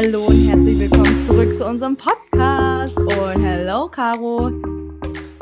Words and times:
Hallo 0.00 0.26
und 0.26 0.46
herzlich 0.46 0.78
willkommen 0.78 1.26
zurück 1.26 1.52
zu 1.52 1.66
unserem 1.66 1.96
Podcast. 1.96 2.96
Und 2.96 3.42
hello, 3.42 3.88
Caro. 3.88 4.52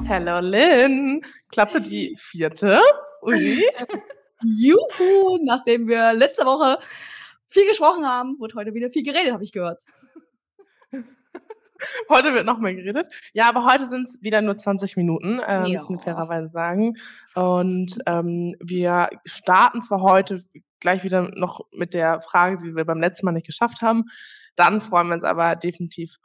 Hello, 0.06 0.40
Lynn. 0.40 1.21
Klappe 1.50 1.83
die 1.83 2.17
vierte. 2.17 2.81
Ui. 3.21 3.63
Juhu, 4.42 5.39
nachdem 5.45 5.87
wir 5.89 6.15
letzte 6.15 6.47
Woche 6.47 6.79
viel 7.49 7.69
gesprochen 7.69 8.07
haben, 8.07 8.41
wird 8.41 8.55
heute 8.55 8.73
wieder 8.73 8.89
viel 8.89 9.03
geredet, 9.03 9.34
habe 9.34 9.45
ich 9.45 9.52
gehört. 9.52 9.84
Heute 12.09 12.32
wird 12.32 12.46
noch 12.46 12.59
mehr 12.59 12.75
geredet. 12.75 13.09
Ja, 13.34 13.50
aber 13.50 13.70
heute 13.70 13.86
sind 13.86 14.09
es 14.09 14.23
wieder 14.23 14.41
nur 14.41 14.57
20 14.57 14.96
Minuten, 14.96 15.38
äh, 15.41 15.68
müssen 15.68 15.96
wir 15.96 15.98
fairerweise 15.98 16.48
sagen. 16.48 16.95
Und 17.34 17.98
ähm, 18.07 18.57
wir 18.61 19.11
starten 19.27 19.82
zwar 19.82 20.00
heute 20.00 20.38
gleich 20.80 21.04
wieder 21.04 21.30
noch 21.34 21.61
mit 21.73 21.95
der 21.95 22.20
Frage, 22.23 22.59
die 22.59 22.75
wir 22.75 22.84
beim 22.84 23.00
letzten 23.00 23.27
Mal 23.27 23.32
nicht 23.32 23.46
geschafft 23.46 23.82
haben. 23.82 24.04
Dann 24.57 24.80
freuen 24.80 25.09
wir 25.09 25.14
uns 25.14 25.25
aber 25.25 25.54
definitiv, 25.57 26.17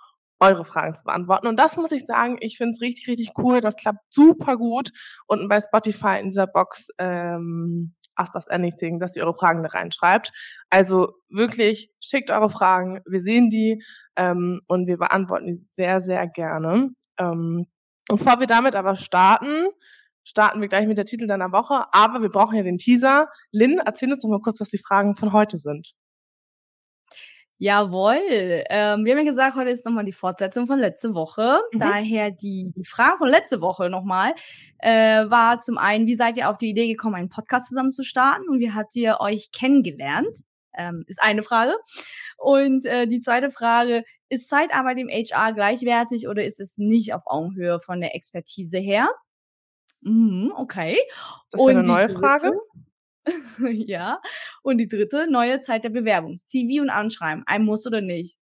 eure 0.42 0.66
Fragen 0.66 0.96
zu 0.96 1.04
beantworten. 1.04 1.48
Und 1.48 1.58
das 1.58 1.78
muss 1.78 1.92
ich 1.92 2.05
sagen, 2.05 2.38
ich 2.40 2.58
finde 2.58 2.74
es 2.74 2.82
richtig, 2.82 3.08
richtig 3.08 3.32
cool. 3.38 3.62
Das 3.62 3.76
klappt 3.76 4.02
super 4.10 4.58
gut. 4.58 4.90
Unten 5.28 5.48
bei 5.48 5.62
Spotify 5.62 6.20
in 6.20 6.30
dieser 6.30 6.48
Box 6.48 6.88
ähm, 6.98 7.94
Ask 8.16 8.34
Us 8.36 8.48
Anything, 8.48 9.00
dass 9.00 9.16
ihr 9.16 9.24
eure 9.24 9.36
Fragen 9.36 9.62
da 9.62 9.70
reinschreibt. 9.70 10.32
Also 10.70 11.14
wirklich, 11.30 11.91
schickt 12.02 12.32
eure 12.32 12.50
Fragen. 12.50 13.02
Wir 13.05 13.22
sehen 13.22 13.50
die 13.50 13.84
ähm, 14.16 14.60
und 14.68 14.88
wir 14.88 14.98
beantworten 14.98 15.48
die 15.48 15.68
sehr, 15.76 16.02
sehr 16.02 16.27
gerne. 16.27 16.90
Ähm, 17.18 17.68
bevor 18.08 18.40
wir 18.40 18.48
damit 18.48 18.76
aber 18.76 18.96
starten, 18.96 19.68
starten 20.24 20.60
wir 20.60 20.68
gleich 20.68 20.88
mit 20.88 20.98
der 20.98 21.05
Titel 21.05 21.27
deiner 21.27 21.52
Woche. 21.52 21.86
Aber 21.91 22.22
wir 22.22 22.30
brauchen 22.30 22.58
ja 22.58 22.63
den 22.63 22.80
Teaser. 22.80 23.27
Lynn, 23.52 23.80
erzähl 23.86 24.12
uns 24.12 24.24
doch 24.24 24.30
mal 24.30 24.41
kurz, 24.41 24.60
was 24.60 24.70
die 24.70 24.80
Fragen 24.80 25.16
von 25.16 25.34
heute 25.34 25.58
sind. 25.58 25.94
Jawohl. 27.64 28.18
Ähm, 28.72 29.06
wir 29.06 29.14
haben 29.14 29.20
ja 29.20 29.24
gesagt, 29.24 29.56
heute 29.56 29.70
ist 29.70 29.86
nochmal 29.86 30.04
die 30.04 30.12
Fortsetzung 30.12 30.66
von 30.66 30.80
letzte 30.80 31.13
Woche. 31.13 31.60
Mhm. 31.72 31.80
Daher 31.80 32.32
die, 32.32 32.74
die 32.76 32.84
Frage 32.84 33.20
von 33.20 33.27
letzte 33.27 33.62
Woche 33.62 33.88
nochmal 33.88 34.34
äh, 34.80 35.30
war 35.30 35.60
zum 35.60 35.77
einen, 35.77 36.08
wie 36.08 36.16
seid 36.16 36.38
ihr 36.38 36.50
auf 36.50 36.58
die 36.58 36.72
Idee 36.72 36.88
gekommen, 36.88 37.13
einen 37.13 37.30
Podcast 37.30 37.68
zusammen 37.68 37.91
zu 37.91 38.02
starten 38.02 38.50
und 38.50 38.62
wie 38.62 38.72
habt 38.72 38.96
ihr 38.96 39.18
euch 39.20 39.52
kennengelernt? 39.52 40.40
Ähm, 40.76 41.04
ist 41.05 41.22
eine 41.22 41.44
Frage. 41.44 41.76
Und 42.40 42.84
äh, 42.85 43.05
die 43.05 43.20
zweite 43.20 43.52
Frage, 43.52 44.05
ist 44.30 44.50
Zeitarbeit 44.50 44.98
im 44.98 45.10
HR 45.10 45.54
gleichwertig 45.54 46.28
oder 46.28 46.44
ist 46.44 46.60
es 46.60 46.80
nicht 46.80 47.13
auf 47.13 47.22
Augenhöhe 47.28 47.80
von 47.80 48.02
der 48.02 48.16
Expertise 48.16 48.80
her? 48.80 49.07
Mhm, 50.02 50.52
okay. 50.57 50.98
Das 51.52 51.62
ist 51.62 51.68
eine 51.68 51.84
neue 51.84 52.07
dritte, 52.07 52.20
Frage. 52.20 52.54
ja. 53.72 54.20
Und 54.64 54.77
die 54.77 54.88
dritte, 54.88 55.30
neue 55.30 55.62
Zeit 55.62 55.84
der 55.84 55.90
Bewerbung. 55.90 56.38
CV 56.38 56.82
und 56.82 56.90
Anschreiben. 56.90 57.44
Ein 57.46 57.63
Muss 57.63 57.86
oder 57.86 58.02
nicht? 58.02 58.38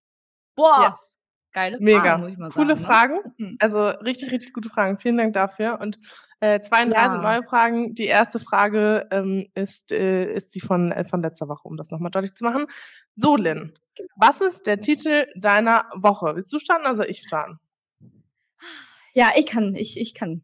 Boah. 0.56 0.90
Yes. 0.90 1.20
Geile 1.52 1.78
Mega. 1.80 2.02
Fragen, 2.02 2.22
muss 2.22 2.32
ich 2.32 2.38
mal 2.38 2.52
sagen. 2.52 2.68
Coole 2.68 2.80
ne? 2.80 2.86
Fragen. 2.86 3.20
Mhm. 3.38 3.58
Also 3.60 3.88
richtig, 3.88 4.32
richtig 4.32 4.54
gute 4.54 4.70
Fragen. 4.70 5.00
Vielen 5.00 5.18
Dank 5.18 5.34
dafür. 5.34 5.80
Und 5.82 6.00
äh, 6.42 6.62
32 6.62 6.94
ja. 6.94 7.22
neue 7.22 7.44
Fragen. 7.44 7.96
Die 7.96 8.06
erste 8.06 8.40
Frage 8.40 9.08
ähm, 9.12 9.48
ist, 9.56 9.92
äh, 9.92 10.32
ist 10.32 10.54
die 10.54 10.60
von, 10.60 10.92
äh, 10.92 11.06
von 11.06 11.24
letzter 11.24 11.48
Woche, 11.48 11.68
um 11.68 11.76
das 11.76 11.90
nochmal 11.90 12.12
deutlich 12.12 12.36
zu 12.36 12.44
machen. 12.44 12.68
So, 13.16 13.36
Lynn, 13.36 13.74
genau. 13.96 14.10
was 14.16 14.42
ist 14.42 14.68
der 14.68 14.80
Titel 14.80 15.26
deiner 15.36 15.86
Woche? 15.96 16.36
Willst 16.36 16.54
du 16.54 16.60
starten 16.60 16.86
oder 16.86 17.10
ich 17.10 17.24
starten? 17.24 17.60
Ja, 19.14 19.32
ich 19.36 19.48
kann. 19.48 19.74
Ich, 19.74 20.00
ich 20.00 20.14
kann 20.14 20.44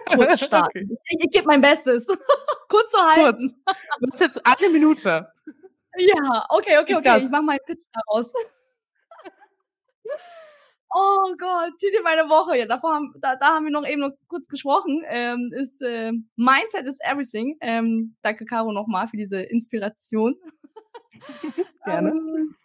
kurz 0.14 0.44
starten. 0.44 0.84
okay. 0.84 0.98
Ich, 1.08 1.24
ich 1.24 1.30
gebe 1.30 1.46
mein 1.46 1.60
Bestes. 1.60 2.06
kurz 2.68 2.92
zu 2.92 2.98
halten. 2.98 3.62
Kurz. 3.64 3.76
Du 4.00 4.06
hast 4.10 4.20
jetzt 4.20 4.46
eine 4.46 4.68
Minute. 4.70 5.28
Ja, 5.96 6.46
okay, 6.48 6.78
okay, 6.78 6.94
okay. 6.96 7.18
Ich 7.24 7.30
mache 7.30 7.42
meinen 7.42 7.60
Pitch 7.64 7.80
daraus. 7.92 8.32
oh 10.94 11.34
Gott, 11.38 11.72
Titel 11.78 12.02
meiner 12.02 12.28
Woche. 12.28 12.58
Ja, 12.58 12.66
davor 12.66 12.94
haben, 12.94 13.14
da, 13.20 13.36
da 13.36 13.54
haben 13.54 13.64
wir 13.64 13.72
noch 13.72 13.86
eben 13.86 14.00
noch 14.00 14.10
kurz 14.26 14.48
gesprochen. 14.48 15.02
Ähm, 15.06 15.52
ist 15.54 15.80
äh, 15.82 16.12
Mindset 16.36 16.86
is 16.86 16.98
Everything. 17.00 17.56
Ähm, 17.60 18.16
danke, 18.22 18.44
Caro, 18.44 18.72
nochmal 18.72 19.06
für 19.06 19.16
diese 19.16 19.40
Inspiration. 19.42 20.34
Gerne. 21.84 22.10
ähm, 22.10 22.56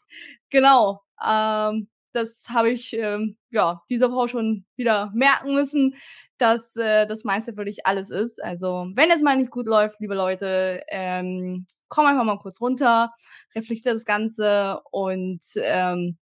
genau. 0.50 1.04
Ähm, 1.24 1.88
das 2.20 2.50
habe 2.50 2.70
ich 2.72 2.94
ähm, 2.94 3.38
ja 3.50 3.82
diese 3.90 4.12
Woche 4.12 4.30
schon 4.30 4.66
wieder 4.76 5.12
merken 5.14 5.54
müssen, 5.54 5.96
dass 6.38 6.76
äh, 6.76 7.06
das 7.08 7.24
Mindset 7.24 7.58
wirklich 7.58 7.86
alles 7.86 8.10
ist. 8.10 8.42
Also 8.42 8.88
wenn 8.96 9.12
es 9.12 9.22
mal 9.22 9.38
nicht 9.38 9.52
gut 9.52 9.68
läuft, 9.68 10.00
liebe 10.00 10.16
Leute, 10.16 10.82
ähm, 10.88 11.66
komm 11.88 12.06
einfach 12.06 12.24
mal 12.24 12.40
kurz 12.40 12.62
runter, 12.62 13.14
reflektiert 13.56 13.96
das 13.96 14.06
Ganze 14.06 14.82
und 14.92 15.42
ähm, 15.56 16.18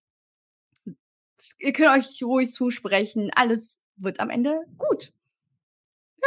ihr 1.60 1.74
könnt 1.74 1.98
euch 1.98 2.24
ruhig 2.24 2.52
zusprechen. 2.52 3.32
Alles 3.36 3.82
wird 3.96 4.20
am 4.20 4.30
Ende 4.30 4.62
gut. 4.78 5.12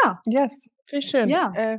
Ja. 0.04 0.20
Yes, 0.24 0.70
viel 0.86 1.02
schön. 1.02 1.28
Ja. 1.28 1.52
Äh, 1.54 1.78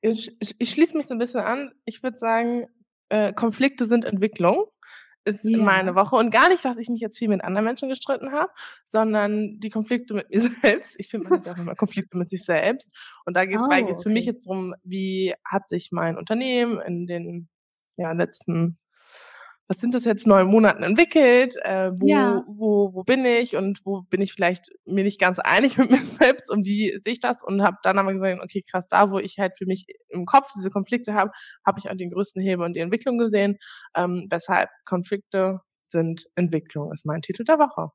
ich, 0.00 0.34
ich, 0.40 0.54
ich 0.58 0.70
schließe 0.70 0.96
mich 0.96 1.06
so 1.06 1.14
ein 1.14 1.18
bisschen 1.18 1.40
an. 1.40 1.72
Ich 1.84 2.02
würde 2.02 2.18
sagen, 2.18 2.66
äh, 3.08 3.32
Konflikte 3.32 3.86
sind 3.86 4.04
Entwicklung 4.04 4.66
ist 5.26 5.44
ja. 5.44 5.58
meine 5.58 5.94
Woche. 5.94 6.16
Und 6.16 6.30
gar 6.30 6.48
nicht, 6.48 6.64
dass 6.64 6.76
ich 6.76 6.88
mich 6.88 7.00
jetzt 7.00 7.18
viel 7.18 7.28
mit 7.28 7.42
anderen 7.42 7.64
Menschen 7.64 7.88
gestritten 7.88 8.32
habe, 8.32 8.50
sondern 8.84 9.58
die 9.58 9.70
Konflikte 9.70 10.14
mit 10.14 10.30
mir 10.30 10.40
selbst. 10.40 10.96
Ich 10.98 11.08
finde, 11.08 11.28
man 11.28 11.40
hat 11.40 11.48
auch 11.48 11.58
immer 11.58 11.74
Konflikte 11.74 12.16
mit 12.16 12.30
sich 12.30 12.44
selbst. 12.44 12.90
Und 13.24 13.36
da 13.36 13.44
geht 13.44 13.56
es 13.56 13.62
oh, 13.62 13.66
okay. 13.66 13.94
für 14.02 14.10
mich 14.10 14.24
jetzt 14.24 14.46
darum, 14.46 14.74
wie 14.84 15.34
hat 15.44 15.68
sich 15.68 15.90
mein 15.92 16.16
Unternehmen 16.16 16.80
in 16.80 17.06
den 17.06 17.48
ja, 17.96 18.12
letzten 18.12 18.78
was 19.68 19.78
sind 19.78 19.94
das 19.94 20.04
jetzt 20.04 20.26
neun 20.26 20.46
Monaten 20.46 20.82
entwickelt, 20.82 21.56
äh, 21.62 21.90
wo, 21.92 22.06
ja. 22.06 22.44
wo, 22.46 22.94
wo 22.94 23.02
bin 23.02 23.24
ich? 23.24 23.56
Und 23.56 23.84
wo 23.84 24.02
bin 24.02 24.20
ich 24.20 24.32
vielleicht 24.32 24.70
mir 24.84 25.02
nicht 25.02 25.20
ganz 25.20 25.38
einig 25.38 25.76
mit 25.78 25.90
mir 25.90 25.98
selbst? 25.98 26.50
Und 26.50 26.64
wie 26.64 26.96
sehe 27.02 27.12
ich 27.12 27.20
das? 27.20 27.42
Und 27.42 27.62
habe 27.62 27.76
dann 27.82 27.98
aber 27.98 28.12
gesagt, 28.12 28.40
okay, 28.42 28.62
krass, 28.62 28.86
da 28.88 29.10
wo 29.10 29.18
ich 29.18 29.38
halt 29.38 29.56
für 29.56 29.66
mich 29.66 29.86
im 30.08 30.24
Kopf 30.24 30.50
diese 30.54 30.70
Konflikte 30.70 31.14
habe, 31.14 31.30
habe 31.66 31.78
ich 31.78 31.90
auch 31.90 31.96
den 31.96 32.10
größten 32.10 32.42
Hebel 32.42 32.64
und 32.64 32.76
die 32.76 32.80
Entwicklung 32.80 33.18
gesehen, 33.18 33.56
ähm, 33.96 34.26
weshalb 34.30 34.70
Konflikte 34.84 35.60
sind 35.88 36.26
Entwicklung, 36.34 36.92
ist 36.92 37.06
mein 37.06 37.22
Titel 37.22 37.44
der 37.44 37.58
Woche. 37.58 37.90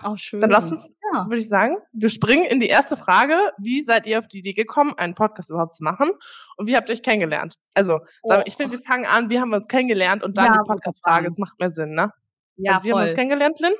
Ja, 0.00 0.08
auch 0.08 0.18
schön. 0.18 0.40
Dann 0.40 0.50
lass 0.50 0.72
uns, 0.72 0.94
ja. 1.12 1.24
würde 1.26 1.38
ich 1.38 1.48
sagen, 1.48 1.76
wir 1.92 2.08
springen 2.08 2.44
in 2.44 2.60
die 2.60 2.68
erste 2.68 2.96
Frage. 2.96 3.36
Wie 3.58 3.82
seid 3.82 4.06
ihr 4.06 4.18
auf 4.18 4.28
die 4.28 4.38
Idee 4.38 4.52
gekommen, 4.52 4.94
einen 4.96 5.14
Podcast 5.14 5.50
überhaupt 5.50 5.76
zu 5.76 5.84
machen? 5.84 6.10
Und 6.56 6.66
wie 6.66 6.76
habt 6.76 6.88
ihr 6.88 6.94
euch 6.94 7.02
kennengelernt? 7.02 7.54
Also, 7.74 8.00
oh. 8.22 8.36
ich 8.44 8.54
finde, 8.54 8.72
wir 8.72 8.80
fangen 8.80 9.06
an, 9.06 9.30
wie 9.30 9.40
haben 9.40 9.50
wir 9.50 9.58
uns 9.58 9.68
kennengelernt 9.68 10.22
und 10.22 10.36
dann 10.36 10.46
ja, 10.46 10.52
die 10.52 10.66
Podcast-Frage. 10.66 11.26
Es 11.26 11.38
macht 11.38 11.58
mehr 11.60 11.70
Sinn, 11.70 11.90
ne? 11.90 12.12
Ja, 12.56 12.76
also, 12.76 12.84
wie 12.84 12.90
voll. 12.90 13.00
haben 13.00 13.04
wir 13.04 13.10
uns 13.10 13.16
kennengelernt, 13.18 13.60
Lynn? 13.60 13.74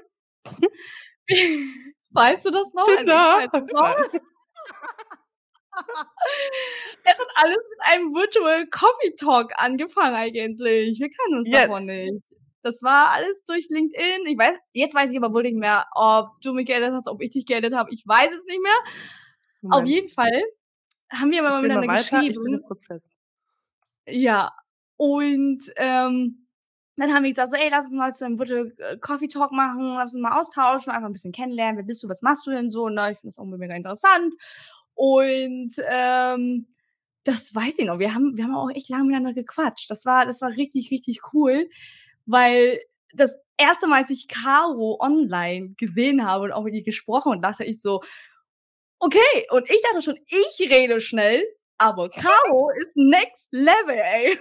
weißt 2.10 2.44
du 2.44 2.50
das 2.50 2.72
noch? 2.74 2.84
Tinder. 2.84 3.48
Also, 3.52 4.18
es 7.04 7.18
hat 7.18 7.28
alles 7.34 7.56
mit 7.56 7.78
einem 7.90 8.14
Virtual 8.14 8.66
Coffee 8.70 9.14
Talk 9.16 9.52
angefangen 9.56 10.14
eigentlich. 10.14 10.98
Wir 10.98 11.08
kennen 11.10 11.38
uns 11.38 11.48
yes. 11.48 11.66
davon 11.66 11.86
nicht. 11.86 12.22
Das 12.64 12.82
war 12.82 13.10
alles 13.10 13.44
durch 13.44 13.68
LinkedIn. 13.68 14.24
Ich 14.26 14.38
weiß, 14.38 14.56
jetzt 14.72 14.94
weiß 14.94 15.12
ich 15.12 15.18
aber 15.18 15.34
wohl 15.34 15.42
nicht 15.42 15.56
mehr, 15.56 15.84
ob 15.94 16.40
du 16.40 16.54
mich 16.54 16.66
geedet 16.66 16.92
hast, 16.92 17.06
ob 17.08 17.20
ich 17.20 17.28
dich 17.28 17.44
geedet 17.44 17.74
habe. 17.74 17.90
Ich 17.92 18.06
weiß 18.06 18.32
es 18.32 18.46
nicht 18.46 18.62
mehr. 18.62 18.72
Moment. 19.60 19.82
Auf 19.82 19.86
jeden 19.86 20.08
Fall 20.08 20.42
haben 21.12 21.30
wir 21.30 21.40
immer 21.40 21.60
miteinander 21.60 21.86
mal 21.86 21.98
geschrieben. 21.98 22.62
Ja. 24.08 24.52
Und 24.96 25.62
ähm, 25.76 26.46
dann 26.96 27.12
haben 27.12 27.24
wir 27.24 27.30
gesagt, 27.30 27.50
so, 27.50 27.56
ey, 27.56 27.68
lass 27.68 27.84
uns 27.84 27.94
mal 27.94 28.14
zu 28.14 28.24
einem 28.24 28.38
Virtual 28.38 28.72
äh, 28.78 28.96
Coffee 28.96 29.28
Talk 29.28 29.52
machen, 29.52 29.96
lass 29.96 30.14
uns 30.14 30.22
mal 30.22 30.40
austauschen, 30.40 30.90
einfach 30.90 31.08
ein 31.08 31.12
bisschen 31.12 31.32
kennenlernen. 31.32 31.76
Wer 31.76 31.84
bist 31.84 32.02
du, 32.02 32.08
was 32.08 32.22
machst 32.22 32.46
du 32.46 32.50
denn 32.50 32.70
so? 32.70 32.84
Und 32.84 32.96
ich 32.96 33.18
finde 33.18 33.34
das 33.34 33.38
auch 33.38 33.44
mega 33.44 33.74
interessant. 33.74 34.34
Und 34.94 35.74
ähm, 35.90 36.68
das 37.24 37.54
weiß 37.54 37.78
ich 37.78 37.86
noch. 37.86 37.98
Wir 37.98 38.14
haben, 38.14 38.38
wir 38.38 38.44
haben 38.44 38.54
auch 38.54 38.70
echt 38.70 38.88
lange 38.88 39.04
miteinander 39.04 39.34
gequatscht. 39.34 39.90
Das 39.90 40.06
war, 40.06 40.24
das 40.24 40.40
war 40.40 40.50
richtig, 40.50 40.90
richtig 40.90 41.20
cool 41.34 41.68
weil 42.26 42.80
das 43.12 43.36
erste 43.56 43.86
Mal, 43.86 44.02
als 44.02 44.10
ich 44.10 44.28
Caro 44.28 44.98
online 45.00 45.74
gesehen 45.76 46.24
habe 46.24 46.44
und 46.44 46.52
auch 46.52 46.64
mit 46.64 46.74
ihr 46.74 46.82
gesprochen 46.82 47.32
und 47.32 47.42
dachte 47.42 47.64
ich 47.64 47.80
so, 47.80 48.02
okay, 48.98 49.46
und 49.50 49.68
ich 49.70 49.80
dachte 49.82 50.02
schon, 50.02 50.18
ich 50.26 50.70
rede 50.70 51.00
schnell, 51.00 51.44
aber 51.78 52.08
Caro 52.08 52.70
ist 52.78 52.96
next 52.96 53.48
level, 53.52 53.96
ey. 53.96 54.38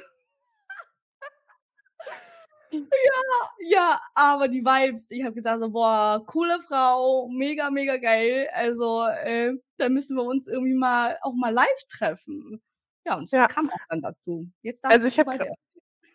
ja, 2.72 3.50
ja, 3.60 4.02
aber 4.16 4.48
die 4.48 4.64
Vibes, 4.66 5.08
ich 5.10 5.24
habe 5.24 5.36
gesagt 5.36 5.62
so, 5.62 5.70
boah, 5.70 6.24
coole 6.26 6.60
Frau, 6.62 7.28
mega, 7.28 7.70
mega 7.70 7.98
geil. 7.98 8.50
Also, 8.54 9.06
äh, 9.06 9.54
da 9.78 9.90
müssen 9.90 10.18
wir 10.18 10.24
uns 10.24 10.48
irgendwie 10.48 10.74
mal 10.74 11.18
auch 11.22 11.34
mal 11.34 11.54
live 11.54 11.68
treffen. 11.90 12.62
Ja, 13.06 13.18
und 13.18 13.26
es 13.26 13.32
ja. 13.32 13.48
kam 13.48 13.70
auch 13.70 13.86
dann 13.90 14.02
dazu. 14.02 14.50
Jetzt 14.62 14.84
also 14.86 15.06
ich 15.08 15.20
habe 15.20 15.38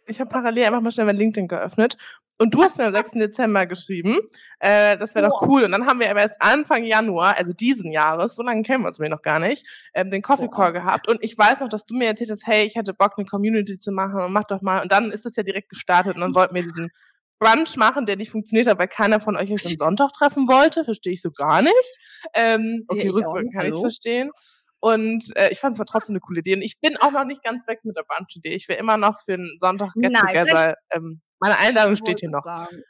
ich 0.09 0.21
habe 0.21 0.31
parallel 0.31 0.67
einfach 0.67 0.81
mal 0.81 0.91
schnell 0.91 1.07
mein 1.07 1.17
LinkedIn 1.17 1.49
geöffnet 1.49 1.97
und 2.39 2.55
du 2.55 2.63
hast 2.63 2.79
mir 2.79 2.87
am 2.87 2.93
6. 2.95 3.13
Dezember 3.13 3.67
geschrieben, 3.67 4.21
äh, 4.61 4.97
das 4.97 5.15
wäre 5.15 5.29
doch 5.29 5.43
cool. 5.43 5.65
Und 5.65 5.73
dann 5.73 5.87
haben 5.87 6.01
wir 6.01 6.11
aber 6.11 6.21
erst 6.21 6.41
Anfang 6.41 6.85
Januar, 6.85 7.37
also 7.37 7.53
diesen 7.53 7.93
Jahres, 7.93 8.37
so 8.37 8.43
lange 8.43 8.63
kennen 8.63 8.85
wir 8.85 8.89
uns 8.89 8.99
mir 8.99 9.11
noch 9.11 9.23
gar 9.23 9.39
nicht, 9.39 9.67
ähm, 9.95 10.11
den 10.11 10.23
Coffee 10.23 10.49
Call 10.49 10.73
gehabt. 10.73 11.09
Und 11.09 11.23
ich 11.23 11.37
weiß 11.37 11.61
noch, 11.61 11.69
dass 11.69 11.85
du 11.85 11.97
mir 11.97 12.07
erzählt 12.07 12.31
hast, 12.31 12.47
hey, 12.47 12.65
ich 12.65 12.77
hatte 12.77 12.95
Bock, 12.95 13.15
eine 13.17 13.27
Community 13.27 13.79
zu 13.79 13.93
machen 13.93 14.21
und 14.21 14.33
mach 14.33 14.45
doch 14.45 14.63
mal. 14.63 14.83
Und 14.83 14.93
dann 14.93 15.11
ist 15.11 15.25
das 15.27 15.37
ja 15.37 15.43
direkt 15.43 15.69
gestartet 15.69 16.15
und 16.15 16.21
dann 16.21 16.35
wollten 16.35 16.55
wir 16.55 16.63
diesen 16.63 16.91
Brunch 17.41 17.77
machen, 17.77 18.07
der 18.07 18.17
nicht 18.17 18.31
funktioniert 18.31 18.69
hat, 18.69 18.79
weil 18.79 18.89
keiner 18.89 19.21
von 19.21 19.37
euch 19.37 19.53
euch 19.53 19.67
am 19.67 19.77
Sonntag 19.77 20.13
treffen 20.13 20.49
wollte. 20.49 20.85
Verstehe 20.85 21.13
ich 21.13 21.23
so 21.23 21.31
gar 21.31 21.63
nicht. 21.63 21.75
Ähm, 22.35 22.85
okay, 22.89 23.07
ja, 23.07 23.13
rückwirkend 23.13 23.55
kann 23.55 23.67
ich 23.67 23.75
verstehen. 23.75 24.31
Und 24.81 25.37
äh, 25.37 25.51
ich 25.51 25.59
fand 25.59 25.75
es 25.75 25.79
war 25.79 25.87
trotzdem 25.87 26.15
eine 26.15 26.21
coole 26.21 26.41
Idee. 26.41 26.55
Und 26.55 26.63
ich 26.63 26.79
bin 26.81 26.97
auch 26.99 27.11
noch 27.11 27.25
nicht 27.25 27.43
ganz 27.43 27.67
weg 27.67 27.81
mit 27.83 27.97
der 27.97 28.05
Brunch-Idee. 28.05 28.55
Ich 28.55 28.69
will 28.69 28.77
immer 28.77 28.97
noch 28.97 29.21
für 29.25 29.35
einen 29.35 29.57
Sonntag 29.57 29.93
Get 29.95 30.15
Together. 30.15 30.77
Ähm, 30.91 31.21
meine 31.41 31.59
Einladung 31.59 31.97
steht 31.97 32.21
hier 32.21 32.31
noch. 32.31 32.43
Sagen. 32.43 32.83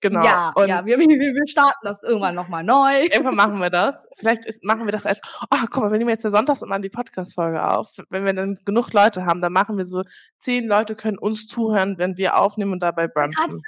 Genau. 0.00 0.24
Ja, 0.24 0.52
und 0.54 0.68
ja, 0.68 0.86
wir, 0.86 0.96
wir, 0.98 1.08
wir 1.08 1.46
starten 1.48 1.80
das 1.82 2.04
irgendwann 2.04 2.34
nochmal 2.36 2.62
neu. 2.62 3.02
Irgendwann 3.02 3.34
machen 3.34 3.58
wir 3.58 3.70
das. 3.70 4.06
Vielleicht 4.16 4.44
ist, 4.46 4.62
machen 4.62 4.84
wir 4.84 4.92
das 4.92 5.06
als, 5.06 5.20
oh, 5.50 5.56
guck 5.70 5.82
mal, 5.82 5.90
wir 5.90 5.98
nehmen 5.98 6.10
jetzt 6.10 6.22
ja 6.22 6.30
sonntags 6.30 6.62
immer 6.62 6.78
die 6.78 6.88
Podcast-Folge 6.88 7.66
auf. 7.66 7.96
Wenn 8.08 8.24
wir 8.24 8.32
dann 8.32 8.56
genug 8.64 8.92
Leute 8.92 9.26
haben, 9.26 9.40
dann 9.40 9.52
machen 9.52 9.76
wir 9.76 9.86
so, 9.86 10.02
zehn 10.38 10.66
Leute 10.66 10.94
können 10.94 11.18
uns 11.18 11.48
zuhören, 11.48 11.98
wenn 11.98 12.16
wir 12.16 12.36
aufnehmen 12.36 12.72
und 12.72 12.82
dabei 12.82 13.08
brunchen. 13.08 13.34
Ganz 13.34 13.62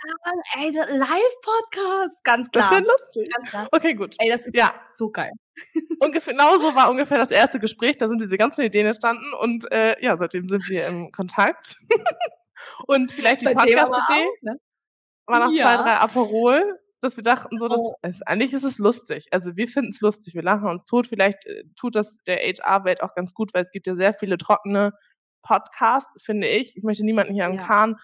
ey, 0.57 0.71
Live-Podcast, 0.71 2.23
ganz 2.23 2.51
klar. 2.51 2.65
Das 2.65 2.71
wäre 2.71 2.83
lustig. 2.83 3.69
Okay, 3.73 3.95
gut. 3.95 4.15
Ey, 4.19 4.31
das 4.31 4.47
ist 4.47 4.57
ja. 4.57 4.75
so 4.89 5.11
geil. 5.11 5.33
Ungefähr, 6.01 6.33
genauso 6.33 6.75
war 6.75 6.91
ungefähr 6.91 7.19
das 7.19 7.31
erste 7.31 7.59
Gespräch, 7.59 7.99
da 7.99 8.09
sind 8.09 8.21
diese 8.21 8.37
ganzen 8.37 8.63
Ideen 8.63 8.87
entstanden 8.87 9.33
und 9.35 9.71
äh, 9.71 10.03
ja, 10.03 10.17
seitdem 10.17 10.47
sind 10.49 10.69
wir 10.69 10.87
im 10.89 11.13
Kontakt. 11.13 11.77
und 12.87 13.13
vielleicht 13.13 13.43
die 13.43 13.47
Podcast-Idee. 13.47 14.29
Ne? 14.43 14.57
war 15.31 15.41
nach 15.41 15.53
ja. 15.53 15.65
zwei, 15.65 15.77
drei 15.77 15.95
Aperol, 15.97 16.79
dass 17.01 17.17
wir 17.17 17.25
dachten, 17.25 17.57
so, 17.59 17.69
das 17.69 17.81
oh. 17.81 17.95
ist, 18.03 18.27
eigentlich 18.27 18.53
ist 18.53 18.65
es 18.65 18.79
lustig. 18.79 19.27
Also 19.31 19.57
wir 19.57 19.69
finden 19.69 19.91
es 19.91 20.01
lustig, 20.01 20.35
wir 20.35 20.43
lachen 20.43 20.69
uns 20.69 20.85
tot. 20.85 21.07
Vielleicht 21.07 21.47
äh, 21.47 21.65
tut 21.79 21.95
das 21.95 22.19
der 22.27 22.37
HR-Welt 22.37 23.03
auch 23.03 23.15
ganz 23.15 23.33
gut, 23.33 23.55
weil 23.55 23.63
es 23.63 23.71
gibt 23.71 23.87
ja 23.87 23.97
sehr 23.97 24.13
viele 24.13 24.37
trockene 24.37 24.93
Podcasts, 25.43 26.23
finde 26.23 26.49
ich. 26.49 26.77
Ich 26.77 26.83
möchte 26.83 27.05
niemanden 27.05 27.33
hier 27.33 27.47
am 27.47 27.55
ja. 27.55 27.63
Kahn 27.63 27.97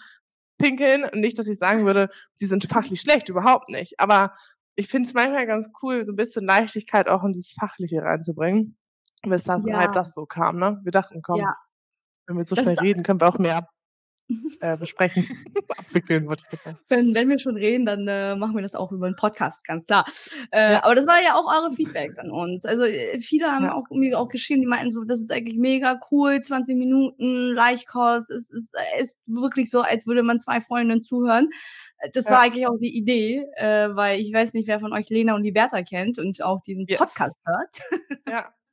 pinkeln. 0.58 1.10
Nicht, 1.12 1.38
dass 1.38 1.48
ich 1.48 1.58
sagen 1.58 1.84
würde, 1.84 2.08
die 2.40 2.46
sind 2.46 2.64
fachlich 2.64 3.00
schlecht, 3.00 3.28
überhaupt 3.28 3.68
nicht. 3.68 4.00
Aber 4.00 4.34
ich 4.76 4.88
finde 4.88 5.08
es 5.08 5.14
manchmal 5.14 5.46
ganz 5.46 5.70
cool, 5.82 6.05
so 6.05 6.12
ein 6.12 6.17
bisschen 6.17 6.44
Leichtigkeit 6.44 7.08
auch 7.08 7.25
in 7.25 7.32
dieses 7.32 7.52
Fachliche 7.52 8.02
reinzubringen. 8.02 8.76
Bis 9.23 9.44
das 9.44 9.64
ja. 9.67 9.78
halt 9.78 9.96
das 9.96 10.14
so 10.14 10.26
kam, 10.26 10.58
ne? 10.58 10.81
Wir 10.84 10.93
dachten, 10.93 11.23
komm, 11.23 11.40
ja. 11.40 11.56
wenn 12.26 12.37
wir 12.37 12.46
so 12.46 12.55
das 12.55 12.64
schnell 12.64 12.78
reden, 12.78 13.02
können 13.02 13.20
wir 13.20 13.28
auch 13.28 13.38
mehr 13.38 13.67
äh, 14.61 14.76
besprechen, 14.76 15.26
abwickeln, 15.78 16.26
wollte 16.26 16.44
ich 16.50 16.61
sagen. 16.61 16.78
Wenn, 16.88 17.14
wenn 17.14 17.28
wir 17.28 17.38
schon 17.38 17.56
reden, 17.56 17.87
dann 17.87 18.06
äh, 18.06 18.37
machen 18.37 18.55
wir 18.55 18.62
das 18.62 18.75
auch 18.75 18.93
über 18.93 19.06
einen 19.06 19.17
Podcast, 19.17 19.64
ganz 19.64 19.87
klar. 19.87 20.05
Äh, 20.50 20.75
ja. 20.75 20.84
Aber 20.84 20.94
das 20.94 21.06
war 21.06 21.23
ja 21.23 21.34
auch 21.34 21.46
eure 21.46 21.73
Feedbacks 21.73 22.19
an 22.19 22.31
uns. 22.31 22.64
Also 22.64 22.84
äh, 22.84 23.19
viele 23.19 23.50
haben 23.50 23.64
ja. 23.64 23.75
auch 23.75 23.84
mir 23.90 24.19
auch 24.19 24.28
geschrieben, 24.28 24.61
die 24.61 24.69
meinten 24.69 24.90
so, 24.90 25.05
das 25.05 25.20
ist 25.20 25.32
eigentlich 25.32 25.58
mega 25.58 25.99
cool, 26.11 26.40
20 26.40 26.76
Minuten, 26.76 27.52
Leichtkost, 27.52 28.31
es 28.31 28.50
ist, 28.50 28.75
ist 28.99 29.19
wirklich 29.26 29.70
so, 29.70 29.81
als 29.81 30.06
würde 30.06 30.23
man 30.23 30.40
zwei 30.40 30.61
Freundinnen 30.61 31.00
zuhören. 31.00 31.49
Das 32.12 32.26
ja. 32.26 32.32
war 32.32 32.40
eigentlich 32.40 32.66
auch 32.66 32.78
die 32.78 32.96
Idee, 32.96 33.46
äh, 33.56 33.88
weil 33.94 34.20
ich 34.20 34.32
weiß 34.32 34.54
nicht, 34.54 34.66
wer 34.66 34.80
von 34.80 34.92
euch 34.92 35.08
Lena 35.10 35.34
und 35.34 35.42
die 35.42 35.52
Bertha 35.52 35.82
kennt 35.82 36.18
und 36.18 36.42
auch 36.42 36.62
diesen 36.62 36.86
yes. 36.86 36.98
Podcast 36.98 37.34
hört. 37.44 38.00
Ja. 38.28 38.52